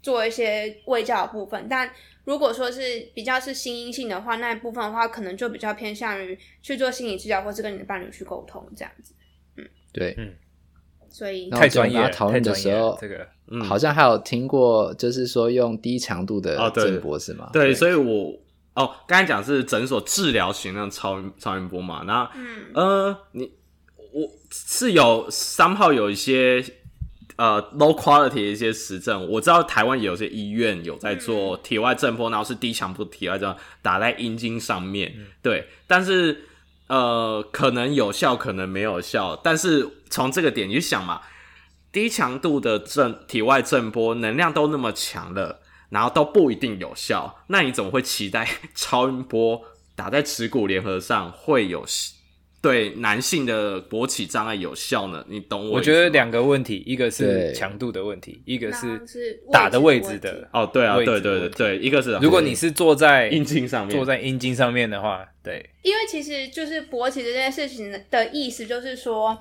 [0.00, 1.66] 做一些卫教的部分。
[1.68, 1.90] 但
[2.24, 2.80] 如果说是
[3.14, 9.14] 比较是心因性的话，那一部分的话，可能就比较偏向于去做心理治疗，或是跟你的伴侣去沟通这样子。
[9.56, 10.34] 嗯，对，嗯。
[11.10, 12.10] 所以太专业。
[12.10, 17.50] 讨论的时候，这个嗯，好像还有听过，就是说用低强度的震波是吗？
[17.52, 18.36] 对，所以我
[18.74, 23.52] 哦，刚才讲是诊所治疗型那种超超音波嘛，那嗯呃，你
[24.12, 26.60] 我是有三号有一些
[27.36, 36.48] 呃 low quality 的一些实证，我知道台湾有些医院有在做体外震波，然后是低强度体外震波打在阴茎上面，对，但是。
[36.86, 39.34] 呃，可能有效，可能没有效。
[39.42, 41.22] 但是从这个点你想嘛，
[41.90, 49.62] 低强度的震体外震波能量都那么强了，然后都不一定有效，那你怎么会期待 超音波
[49.96, 51.86] 打在耻骨联合上会有
[52.64, 55.22] 对男性的勃起障碍有效呢？
[55.28, 55.76] 你懂我？
[55.76, 58.98] 我觉得两个问题，一个是强度的问题，一个是
[59.52, 60.48] 打的位置的。
[60.50, 69.38] 哦，对啊，对对对对，一个是如果你是坐在阴茎上面，坐在阴茎上面的话，对，因为其实就是勃起这件事情的意思，就是说。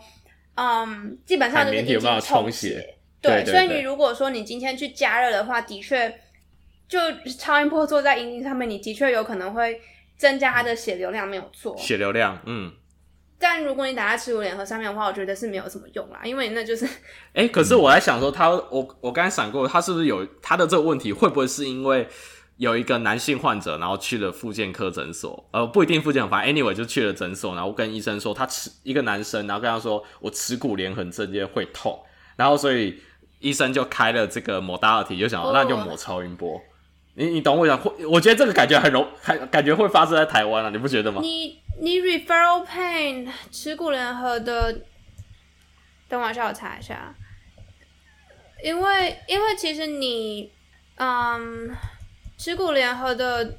[0.56, 6.14] 嗯，基本上就是已经充血，对，所以你如果说你今天去加热的话，的确，
[6.88, 7.00] 就
[7.40, 9.82] 超音波坐在阴茎上面，你的确有可能会
[10.16, 11.76] 增加它的血流量，没有错。
[11.76, 12.72] 血流量，嗯。
[13.44, 16.88] 但如果你打在耻骨联合上面的话，我觉得是没有什么用啦， 因为那就是。
[17.34, 21.12] 哎，可是我在想说，他，我我刚才闪过，他是不是有他的这个问题？
[21.12, 22.08] 会不会是因为？
[22.58, 32.00] 有一个男性患者，然后去了复健科诊所，呃，不一定复健，反正 anyway 就去了诊所，然后跟医生说他耻一个男生，然后跟他说我耻骨联合这边会痛，
[32.36, 33.02] 然后所以
[33.40, 36.62] 医生就开了这个 modality，就想说那就抹超音波。
[37.16, 41.22] 你你懂我想，会我觉得这个感觉很容，还感觉会发生在台湾啊，你不觉得吗？
[41.24, 44.82] 你你 referral pain 耻骨联合的，
[46.08, 47.14] 等我一下，我查一下，
[48.64, 50.52] 因为因为其实你
[50.96, 51.76] 嗯。
[52.36, 53.58] 耻骨联合的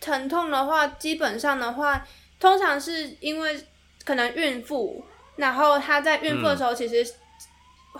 [0.00, 2.06] 疼痛的话，基本上的话，
[2.40, 3.62] 通常是因为
[4.02, 5.04] 可能孕妇，
[5.36, 7.06] 然后她在孕妇的时候，其实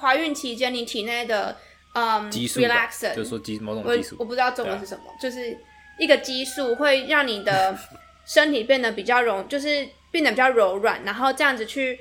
[0.01, 1.55] 怀孕期间你体内的
[1.95, 5.59] 嗯激素，relaxant，就是说激某种激素，我我不知道中文是什么，就是
[5.99, 7.77] 一个激素会让你的
[8.25, 11.99] 身体变得比较柔，就是变得比较柔软，然后这样子去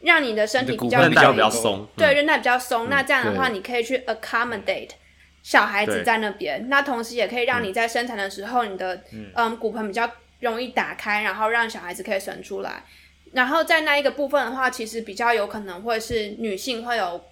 [0.00, 4.90] 让你的身体比较比较松，对，韧带比较松，那这样的话你可以去 accommodate。
[5.42, 10.10] 小孩子在那边，那同时也可以让你在生产的时候，你的嗯，嗯骨盆比较
[10.40, 12.82] 容易打开，然后让小孩子可以生出来。
[13.32, 17.22] 然后在那一个部分的话，其实比较有可能会是女性会有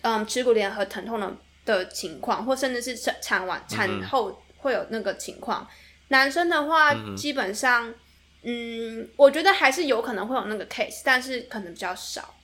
[0.00, 1.30] 嗯耻骨联合疼痛的
[1.66, 5.68] 的情况，或甚至是产产完产后会有那个情况。
[6.08, 7.92] 男生的话，基本上
[8.42, 12.34] 嗯，我觉得还是有可能会有那个 case，但是可能比较少。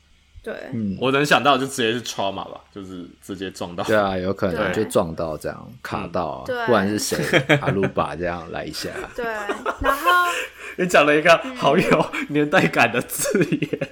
[0.42, 3.82] 对，嗯，我能想到就直接是 trauma 吧，就是直接撞到。
[3.84, 7.18] 对啊，有可能就撞到这样卡到，不然是谁
[7.62, 8.90] 阿鲁巴 这样来一下。
[9.16, 10.10] 对，然后
[10.76, 13.78] 你讲了一个好有年代感的字眼。
[13.80, 13.88] 嗯、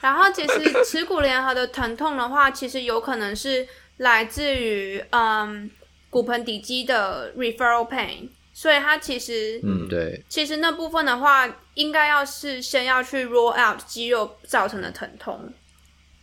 [0.00, 5.70] 然后其实耻骨联合的疼痛的话，其实有可能是来自于嗯
[6.08, 8.30] 骨盆底肌的 referral pain，
[8.62, 15.52] 所以它其实嗯对，其实那部分的话，应该要是先要去 roll out 肌肉造成的疼痛。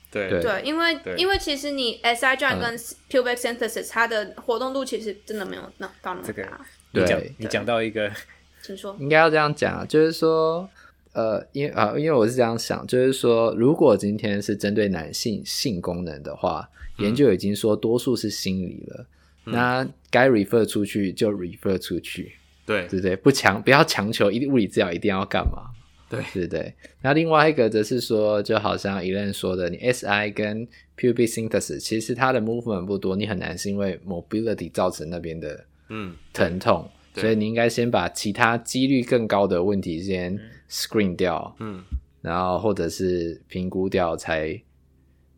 [0.10, 0.30] 对。
[0.42, 2.78] 对，因为因为其实你 SI joint 跟
[3.10, 6.28] pubic synthesis 它的活动度其实真的没有那到那么大。
[6.28, 6.48] 这个、
[6.94, 8.10] 你讲你讲到一个，
[8.64, 8.96] 请说。
[9.02, 10.70] 应该要这样讲，就是说，
[11.12, 16.70] 呃，因为啊，因为我是这样想，就是说，如果今天是针对男性性功能的话，
[17.00, 19.06] 嗯、研究已经说多数是心理了，嗯、
[19.46, 22.34] 那该 refer 出去就 refer 出去，
[22.66, 22.88] 对。
[22.88, 23.16] 对不对？
[23.16, 25.72] 不强不要强求一物理治疗一定要干嘛。
[26.10, 26.74] 对对对，
[27.04, 30.68] 那另外一个则是说，就好像 Elaine 说的，你 SI 跟
[30.98, 36.16] pubic synthesis 其实它的 movement 不多，你很难是因为 mobility 造成那边的嗯。
[36.34, 40.36] 疼痛，嗯、所以你应该先把其他几率更高的问题先
[40.68, 41.84] screen 掉，嗯，
[42.22, 44.64] 然后或者是评估掉才，才、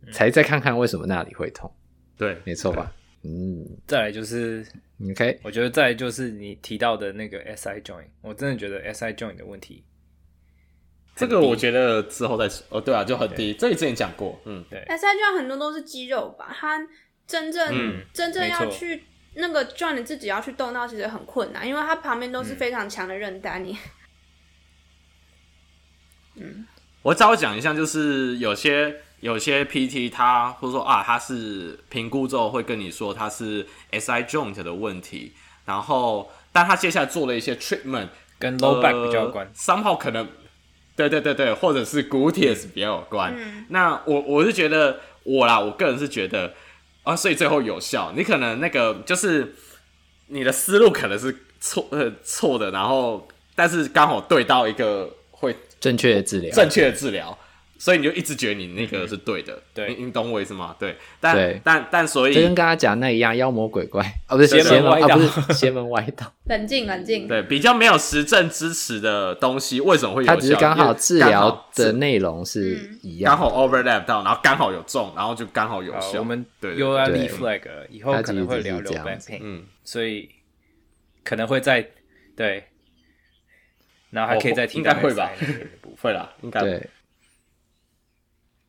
[0.05, 1.69] 嗯、才再看看为什么那里会痛，
[2.17, 2.89] 对，没错吧？
[3.23, 4.65] 嗯，再来就是
[5.11, 9.83] ，OK，我觉得再来就是你提到的那个 SI joint，我真的觉得 SI joint 的问题。
[11.15, 13.53] 这个我觉得之后再说哦，对啊，就很低。
[13.53, 14.79] 这里之前讲过，嗯，对。
[14.87, 16.87] SI joint 很多都是肌肉吧，它
[17.27, 19.03] 真正、嗯、真正要去
[19.35, 23.59] 那个 joint 你自己要去动到，其实很困难，因为它旁边都是非常强的韧带。
[23.59, 23.77] 你，
[26.37, 26.65] 嗯，
[27.03, 35.31] 我稍微讲一下，就是有些有些 PT 他或者说啊，他是评估之后会跟你说他是 SI joint 的问题，
[35.65, 40.27] 然后但他接下来做了一些 treatment 跟 low back 比较有关，somehow 可能。
[40.93, 43.33] 对对对对，或者是骨铁是比较有关。
[43.35, 46.53] 嗯、那我我是觉得我啦，我个人是觉得
[47.03, 48.11] 啊，所以最后有效。
[48.15, 49.55] 你可能那个就是
[50.27, 57.35] 你的思路可能是错呃错的，然后但是刚好对到一个会正确的治疗，正确的治疗。
[57.81, 60.75] 所以你就一直觉得你那个是对的，对，你懂我意思吗？
[60.77, 64.05] 对，但但但所以，就跟刚刚讲那一样，妖魔鬼怪。
[64.29, 66.31] 哦，不是邪门歪道，不是邪门歪道。
[66.45, 67.27] 冷静，冷静。
[67.27, 70.35] 对，比较没有实证支持的东西，为什么会有效？
[70.35, 76.19] 它只是刚好治疗的内容是一样，刚好 overlap 到，然后刚好有中，然后就刚好有效。
[76.19, 80.29] 我们又要立 flag，以后可能会聊聊 back pain，嗯，所以
[81.23, 81.83] 可能会在
[82.37, 82.63] 对，
[84.11, 85.31] 然后还可以再听，应该会吧？
[85.99, 86.79] 会啦，应该。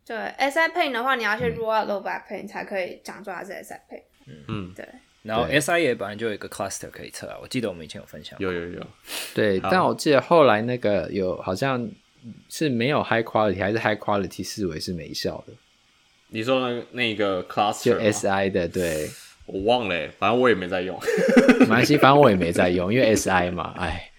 [0.05, 4.03] 对，SI pain 的话，你要去 rule out low back pain 才可以讲出它是 SI pain。
[4.49, 4.87] 嗯，对。
[5.23, 8.37] 然后 SI 也本来就有一个 cluster 可以测啊，我记得我们以前有分享。
[8.41, 8.87] 有有有。
[9.33, 11.89] 对，但我记得后来那个有好像
[12.49, 15.53] 是没有 high quality 还是 high quality 视维是没效的。
[16.29, 19.09] 你说那那个 cluster 就 SI 的，对，
[19.47, 20.99] 我忘了，反正我也没在用。
[21.61, 24.11] 没关系，反正我也没在用， 因为 SI 嘛，哎，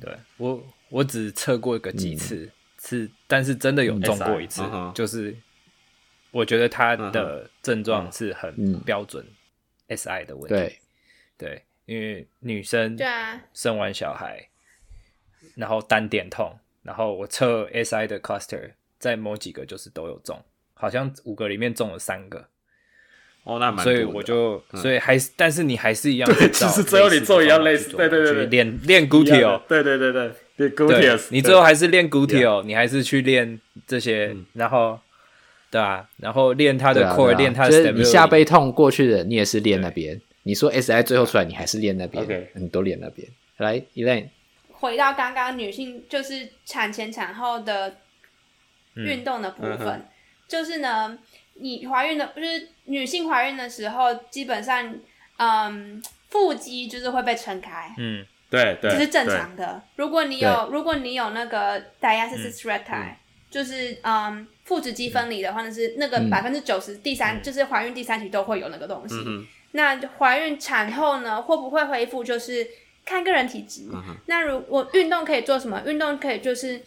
[0.00, 2.34] 对我我只测过一个几次。
[2.34, 2.50] 嗯
[2.84, 4.62] 是，但是真的有中过一次，
[4.94, 5.34] 就是
[6.32, 9.24] 我觉得他的症状是很标准
[9.88, 10.48] SI 的问题。
[10.48, 10.78] 对，
[11.38, 12.94] 对，因为女生
[13.54, 14.46] 生完小孩，
[15.54, 20.38] 然后单点痛，然后我测 SI 的 cluster，在某几个就是都有中，
[20.74, 22.46] 好像五个里面中了三个。
[23.44, 30.30] 哦，那蛮，所以我就，所以还是，但是你还是一样，对，其实只有你做一样类似，对对对，练练 gluteal，对对对对。
[30.56, 30.70] 对，
[31.30, 34.98] 你最后还是练 gluteal，你还是去练这些，然后，
[35.70, 37.70] 对啊，然后练他的 core，练他的。
[37.70, 40.20] 就是你下背痛过去的，你也是练那边。
[40.44, 43.26] 你说 SI 最后出来，你还是练那边，你都练那边。
[43.56, 44.28] 来，Elaine，
[44.70, 47.96] 回到刚刚女性就是产前产后的
[48.94, 50.06] 运动的部分，
[50.46, 51.18] 就是呢，
[51.54, 54.94] 你怀孕的，就是女性怀孕的时候，基本上，
[55.38, 58.26] 嗯，腹肌就是会被撑开，嗯。
[58.52, 59.82] 对，这是正常的。
[59.96, 63.14] 如果你有，如果你有那个 diastasis recti，
[63.50, 69.14] 就是嗯腹直肌分离的话，那是那个百分之九十第三，就是怀孕第三期都会有那个东西。
[69.70, 72.22] 那怀孕产后呢，会不会恢复？
[72.22, 72.68] 就是
[73.06, 73.86] 看个人体质。
[74.26, 75.82] 那如果运动可以做什么？
[75.86, 76.82] 运动可以就是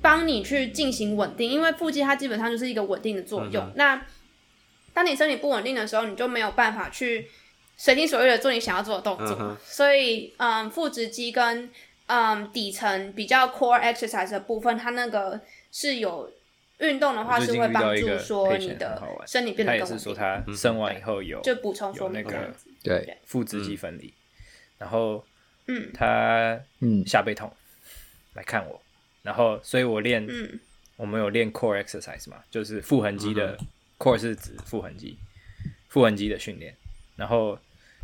[0.00, 3.72] 帮你去进行稳定，因为腹肌它基本上就是一个稳定的作用。
[3.74, 4.00] 那
[4.94, 7.28] 当你身体不稳定的时候，你就没有办法去。
[7.76, 9.56] 随心所欲的做你想要做的动作，uh huh.
[9.64, 11.70] 所以，嗯，腹直肌跟
[12.06, 16.32] 嗯底层比较 core exercise 的部分，它那个是有
[16.78, 19.88] 运动的话是会帮助说你的身体变得更稳定。
[19.88, 23.18] 他也是说他生完以后有就补充说那个对。
[23.24, 24.12] 腹直肌分离，嗯、
[24.78, 25.24] 然后
[25.66, 25.90] 嗯。
[25.92, 27.06] 他嗯。
[27.06, 27.52] 下背痛
[28.34, 28.80] 来看我，
[29.22, 30.60] 然后所以我练嗯。
[30.96, 33.60] 我们有练 core exercise 嘛，就是腹横肌的、uh
[33.98, 35.18] core 是指腹横肌
[35.88, 36.76] 腹横肌的训练。
[37.22, 37.56] 然后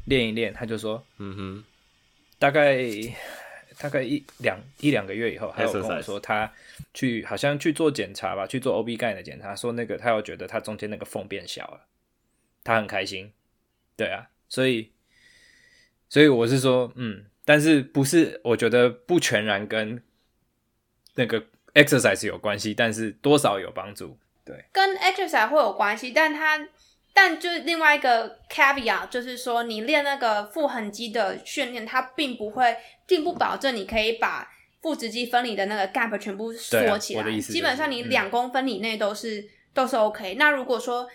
[0.05, 1.65] 练一练，他就说：“嗯哼，
[2.39, 2.79] 大概
[3.77, 6.49] 大概一两一两个月以后，还有跟我说他
[6.95, 11.81] 去好像去做检查吧，去做 OB 钙的检查，说那个他又觉得他中间那个缝变小了，
[12.63, 13.33] 他很开心。
[13.97, 14.93] 对啊，所以
[16.09, 18.41] 所以我是说，嗯，但是不是？
[18.45, 20.01] 我觉得不全然跟
[21.17, 21.45] 那个
[21.75, 24.17] exercise 有关系，但是多少有帮助。
[24.45, 26.69] 对，跟 exercise 会有关系，但他。”
[27.21, 32.77] 但就是另外一个 caveat，就是说你练那个腹横肌的训练，它并不会，
[33.09, 34.49] 并不保证你可以把
[34.81, 37.23] 腹直肌分离的那个 gap 全部缩起来。
[37.23, 40.37] 啊、基本上你两公分以内都是、嗯、都是 OK。
[40.37, 41.09] 那如果说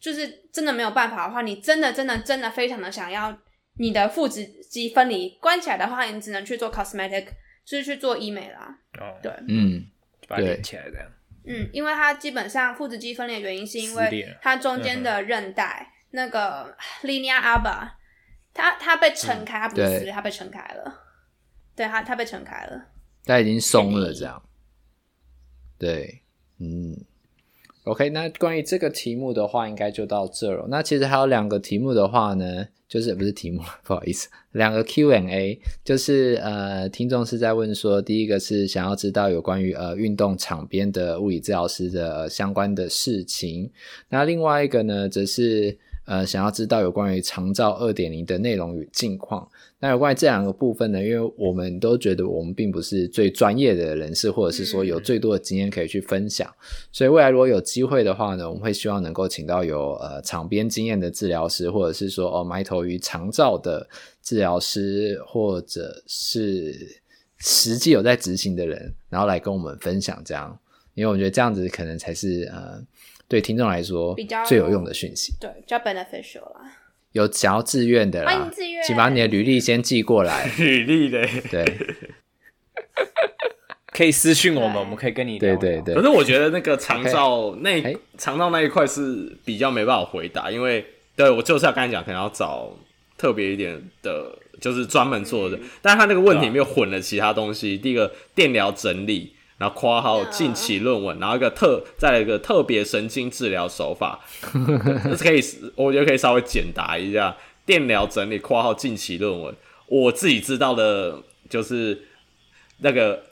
[0.00, 3.36] 就是真的没有办法的话，你真的真的真的非常的想要
[3.76, 7.26] 你的腹直肌分离关起来的话，你只能去做 cosmetic，
[7.66, 8.74] 就是去做医美啦。
[8.98, 9.84] 哦，对，嗯，
[10.26, 11.06] 把它连起来这样。
[11.44, 17.90] 嗯，因为它基本上腹直肌分裂的原因是因为它中间的韧带那个 linea alba，
[18.54, 21.00] 它它被撑开，它不是它被撑开了，
[21.74, 22.86] 对它它被撑开了，
[23.24, 24.42] 它已经松了这样。
[25.78, 26.22] 对，
[26.58, 26.96] 嗯
[27.84, 30.66] ，OK，那关于这个题目的话，应该就到这了。
[30.68, 32.68] 那其实还有两个题目的话呢？
[32.92, 43.70] 就是不是题目， 不好意思，两个 Q&A，就是呃，听众是在问说，第一个是想要知道有关于呃运动场边的物理治疗师的、相关的事情，
[44.10, 45.78] 那另外一个呢，则是。
[46.04, 49.48] 呃，想要知道有关于长照二点零的内容与近况。
[49.78, 63.88] 那有关于这两个部分呢，因为我们都觉得我们并不是最专业的人士，或者是说有最多的经验可以去分享，嗯、所以未来如果有机会的话呢，我们会希望能够请到有呃场边经验的治疗师，或者是说哦埋头于长照的
[64.22, 67.00] 治疗师，或者是
[67.38, 70.58] 实际有在执行的人，然后来跟我们分享这样，
[70.94, 72.82] 因为我觉得这样子可能才是呃。
[73.32, 76.70] 对听众来说，比较最有用的讯息，对，比较 beneficial 啦。
[77.12, 80.52] 有想要自愿的啦，欢迎自愿，请把你的履历先寄过来。
[80.58, 81.64] 履历的，对，
[83.90, 85.58] 可以私讯我们，我们可以跟你聊聊。
[85.58, 85.94] 对对对。
[85.94, 87.82] 可是我觉得那个长照那
[88.18, 90.84] 长照那一块是比较没办法回答，因为
[91.16, 92.76] 对我就是要跟你讲，可能要找
[93.16, 95.56] 特别一点的，就是专门做的。
[95.56, 97.78] 嗯、但是他那个问题没有混了其他东西。
[97.78, 99.32] 第一个电疗整理。
[99.62, 104.18] 然后括号近期论文，然后一个特再来一个特别神经治疗手法，
[105.20, 105.40] 可以
[105.76, 109.54] 我觉得可以稍微简答一下电疗整理括号近期论文。
[109.86, 112.02] 我自己知道的就是
[112.78, 113.22] 那个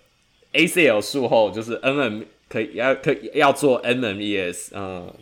[0.52, 5.12] ACL 术后就是 N M 可以要可以要做 NMES，嗯，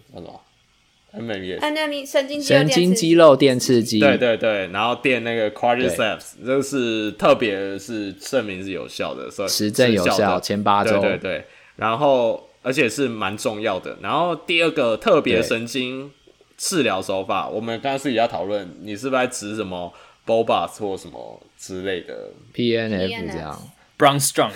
[1.12, 11.44] 什么 NMES？NME 神经神经肌肉电刺激，对对对，然后电那个 Quadriceps，这是特别是证明是有效的，所以实证有效，前八周，对对对，
[11.76, 13.96] 然后而且是蛮重要的。
[14.02, 16.10] 然后第二个特别神经
[16.56, 19.92] 治疗手法，我们刚刚私底下讨论，你是不是在指什么
[20.26, 23.58] BOBAS 或什么之类的？PNF 这样。
[23.98, 24.52] Brown Strong，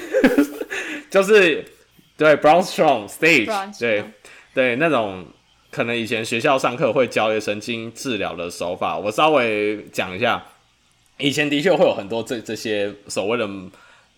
[1.10, 1.64] 就是
[2.16, 3.78] 对 Brown Strong Stage.
[3.80, 4.04] 对
[4.54, 5.26] 对那种
[5.72, 10.46] 可能以前学校上课会教一些神经治疗的手法，我稍微讲一下。
[11.18, 13.48] 以前的确会有很多这这些所谓的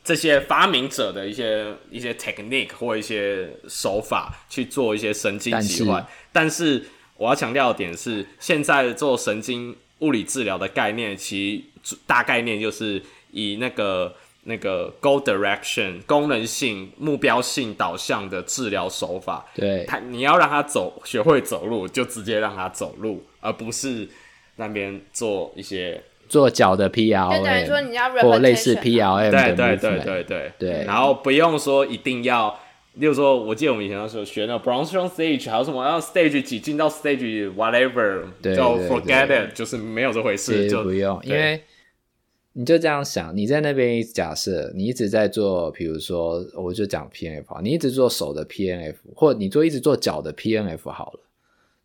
[0.03, 6.87] 这些发明者的一些一些 technique 或一些手法去做一些神经疾患，但是
[7.17, 11.65] 我要强调的点是，现在做神经物理治疗的概念，其
[12.07, 13.03] 大概念就是
[13.33, 14.15] 以那个
[14.45, 19.45] 那个 goal direction 功能性、目标性导向的治疗手法。
[19.55, 24.09] 对，他你要让他走，学会走路，就直接让他走路，而不是
[24.57, 26.03] 那边做一些。
[26.27, 30.53] 做脚的 PRM，就等于说你要或类似 PRM 对对对对对。
[30.59, 32.59] 对，然后不用说一定要，
[32.95, 38.53] 例如说，我记得我们以前的时候学那 Brown Strong Stage，还有什么要 Stage 几进到 Stage whatever，就
[38.89, 41.63] Forget it，就是没有这回事，就不用，因为
[42.57, 51.21] 你就这样想，你在那边假设你一直在做，比如说我就讲 PNF，你一直做手的 PNF，或你做一直做脚的 PNF 好了，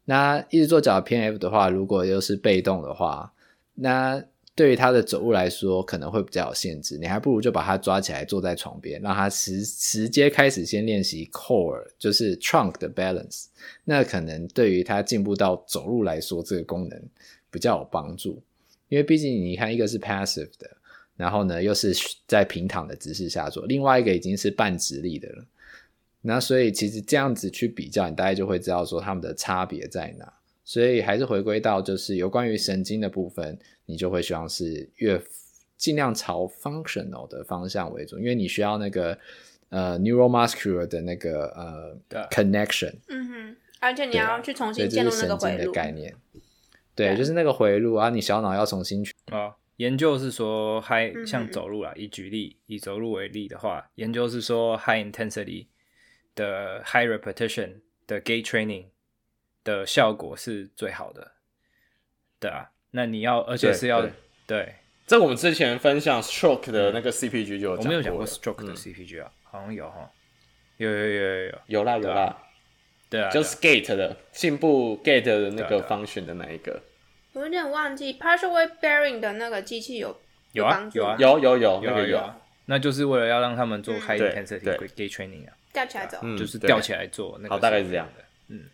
[0.05, 3.34] 那一直做脚的 PNF 的话，如果又是被动的话。
[3.82, 6.97] 那对于他的走路来说，可能会比较有限制。
[6.97, 13.45] 你还不如就把他抓起来，坐在床边，让他直直接开始先练习 core，就是 trunk 的 balance。
[13.86, 17.01] 那可能对于他进步到走路来说，这个功能
[17.49, 18.39] 比较有帮助。
[18.90, 20.70] 因为毕竟你看，一个是 passive 的，
[21.16, 21.94] 然后呢又是
[22.28, 25.46] 在平躺的姿势下做，另外一个已经是半直立的了。
[26.22, 30.34] 那所以其实这样子去比较，你大概就会知道说他们的差别在哪。
[30.66, 35.20] 所以还是回归到就是有关于神经的部分，你就会希望是越
[35.78, 39.18] 尽量朝 functional 的方向为主，因为你需要那个
[39.70, 42.94] 呃 neuromuscular 的那个呃 connection。
[43.08, 45.66] 嗯哼，而且你要去重新建立那个回路。
[45.66, 46.14] 的概念。
[47.08, 49.14] 对，就是那个回路啊，你小脑要重新去。
[49.32, 55.68] 啊，研究是说 high 像走路啊，以举例以走路为例的话，研究是说 high intensity
[56.36, 58.86] 的 high repetition 的 gait training。
[59.62, 61.34] 的效果是最好的，
[62.39, 64.12] 对啊，那你要，而且是要对，
[64.47, 64.76] 对，对，
[65.06, 70.10] 这我们之前分享 stroke 的那个 CPG 就我没有讲过 stroke 的 CPG 啊，嗯、好像有哈，
[70.78, 72.38] 有有有有有有啦有啦，
[73.10, 76.82] 对啊，就是 gait 的进步 gate 的那个 function 的那一个？
[77.34, 80.20] 我有点忘记 partial weight bearing 的那个机器有
[80.54, 81.16] 有啊有啊。
[81.20, 84.62] 有有有那个有，啊，那就是为了要让他们做 high intensity
[84.96, 88.08] gait training 啊，吊起来走，就是吊起来做那个，好大概是这样。
[88.18, 88.66] 的，嗯。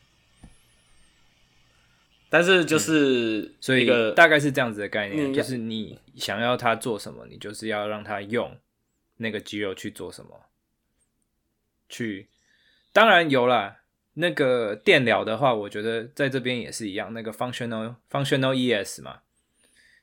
[2.30, 8.58] 但是就是、嗯，所以大概是这样子的概念，就是你想要他做什么，你就是要让他用
[9.18, 10.42] 那个肌肉去做什么。
[11.88, 12.28] 去，
[12.92, 13.78] 当然有啦，
[14.16, 19.22] 那个电疗的话，我觉得在这边也是一样，那个 functional functional ES 嘛，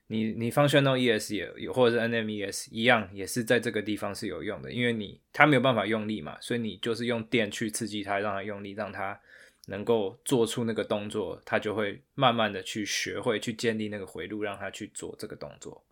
[0.07, 9.21] 你你 functional ES 也有，或者是 NMES 一样，也是在这个地方是有用的，因为你它没有办法用力嘛，所以你就是用电去刺激它，让它用力，让它。
[9.67, 15.85] 能够做出那个动作，它就会慢慢的去学会去建立那个回路，让它去做这个动作。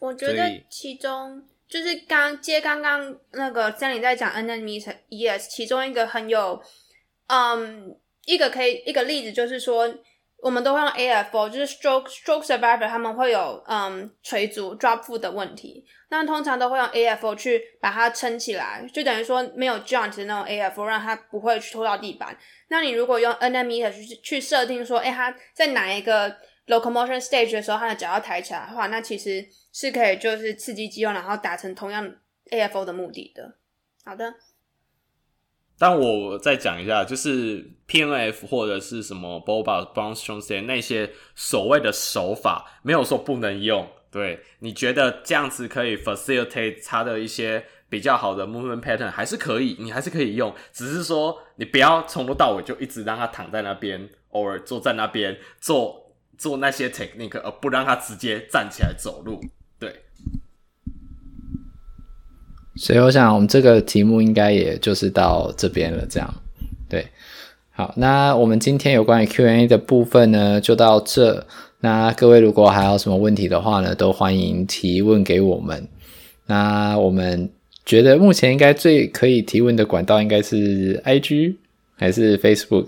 [0.00, 6.60] 我觉得其中就是刚接刚刚那个 Stanley 在讲 NMES，其中一个很有，
[7.28, 9.92] 嗯，一个可以一个例子就是说。
[10.44, 22.36] 我们都会用 AFO，就是 stroke stroke survivor，他们会有嗯垂足 drop foot 的问题，那通常都会用 AFO 去把它撑起来，就等于说没有 joint 的那种 AFO，让它不会去拖到地板。
[22.66, 32.12] 那你如果用 NMES 去去设定说，哎，他在哪一个 locomotion stage 的时候，他的脚要抬起来的话，那其实是可以就是刺激肌肉，然后达成同样
[32.50, 33.54] AFO 的目的的。
[34.04, 34.34] 好的。
[35.82, 43.88] 但我再讲一下，就是 PNF 或者是什么 BOBA、Brown Strong Stage 那些所谓的手法，没有说不能用。
[44.08, 50.54] 对，你觉得这样子可以 facilitate 它的一些比较好的 movement pattern，还是可以，你还是可以用。
[50.72, 59.40] 只是说你不要从头到尾就一直让他躺在那边，偶尔坐在那边做做那些 technique，而不让他直接站起来走路。
[59.80, 60.04] 对。
[62.76, 66.06] 所以我想，我们这个题目应该也就是到这边了。
[66.08, 66.34] 这样，
[66.88, 67.06] 对，
[67.70, 71.46] 好，那我们今天有关于 Q&A 的部分呢，就到这。
[71.80, 75.86] 那各位如果还有什么问题的话呢，都欢迎提问给我们。
[76.46, 77.50] 那我们
[77.84, 81.56] 觉得目前应该最可以提问的管道应该是 IG
[81.96, 82.86] 还是 Facebook？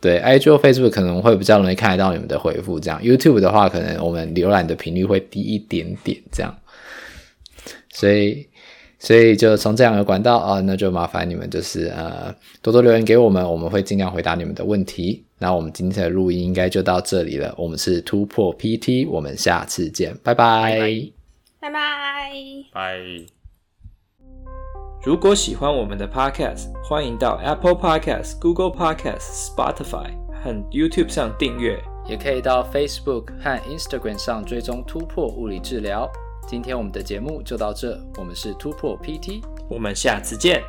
[0.00, 2.78] 对，IG 或 Facebook 可能会比较容易看得到你们的回复。
[2.78, 6.20] 这样 YouTube 的话，可能我们浏览的频率会低一点点。
[6.30, 6.54] 这样，
[7.92, 8.46] 所以
[9.06, 15.24] 所以就从这两个管道啊，那就麻烦你们就是呃多多留言给我们，我们会尽量回答你们的问题。
[15.38, 17.54] 那我们今天的录音应该就到这里了。
[17.56, 20.76] 我们是突破 PT，我们下次见，拜拜，
[21.60, 22.32] 拜拜，
[22.72, 22.98] 拜。
[25.04, 30.10] 如果喜欢我们的 Podcast，欢迎到 Apple Podcast、Google Podcast、Spotify
[30.42, 31.78] 和 YouTube 上订阅，
[32.08, 36.10] 也可以到 Facebook 和 Instagram 上追踪突破物理治疗。
[36.46, 40.62] 今天我们的节目就到这，我们是突破 PT，我们下次见。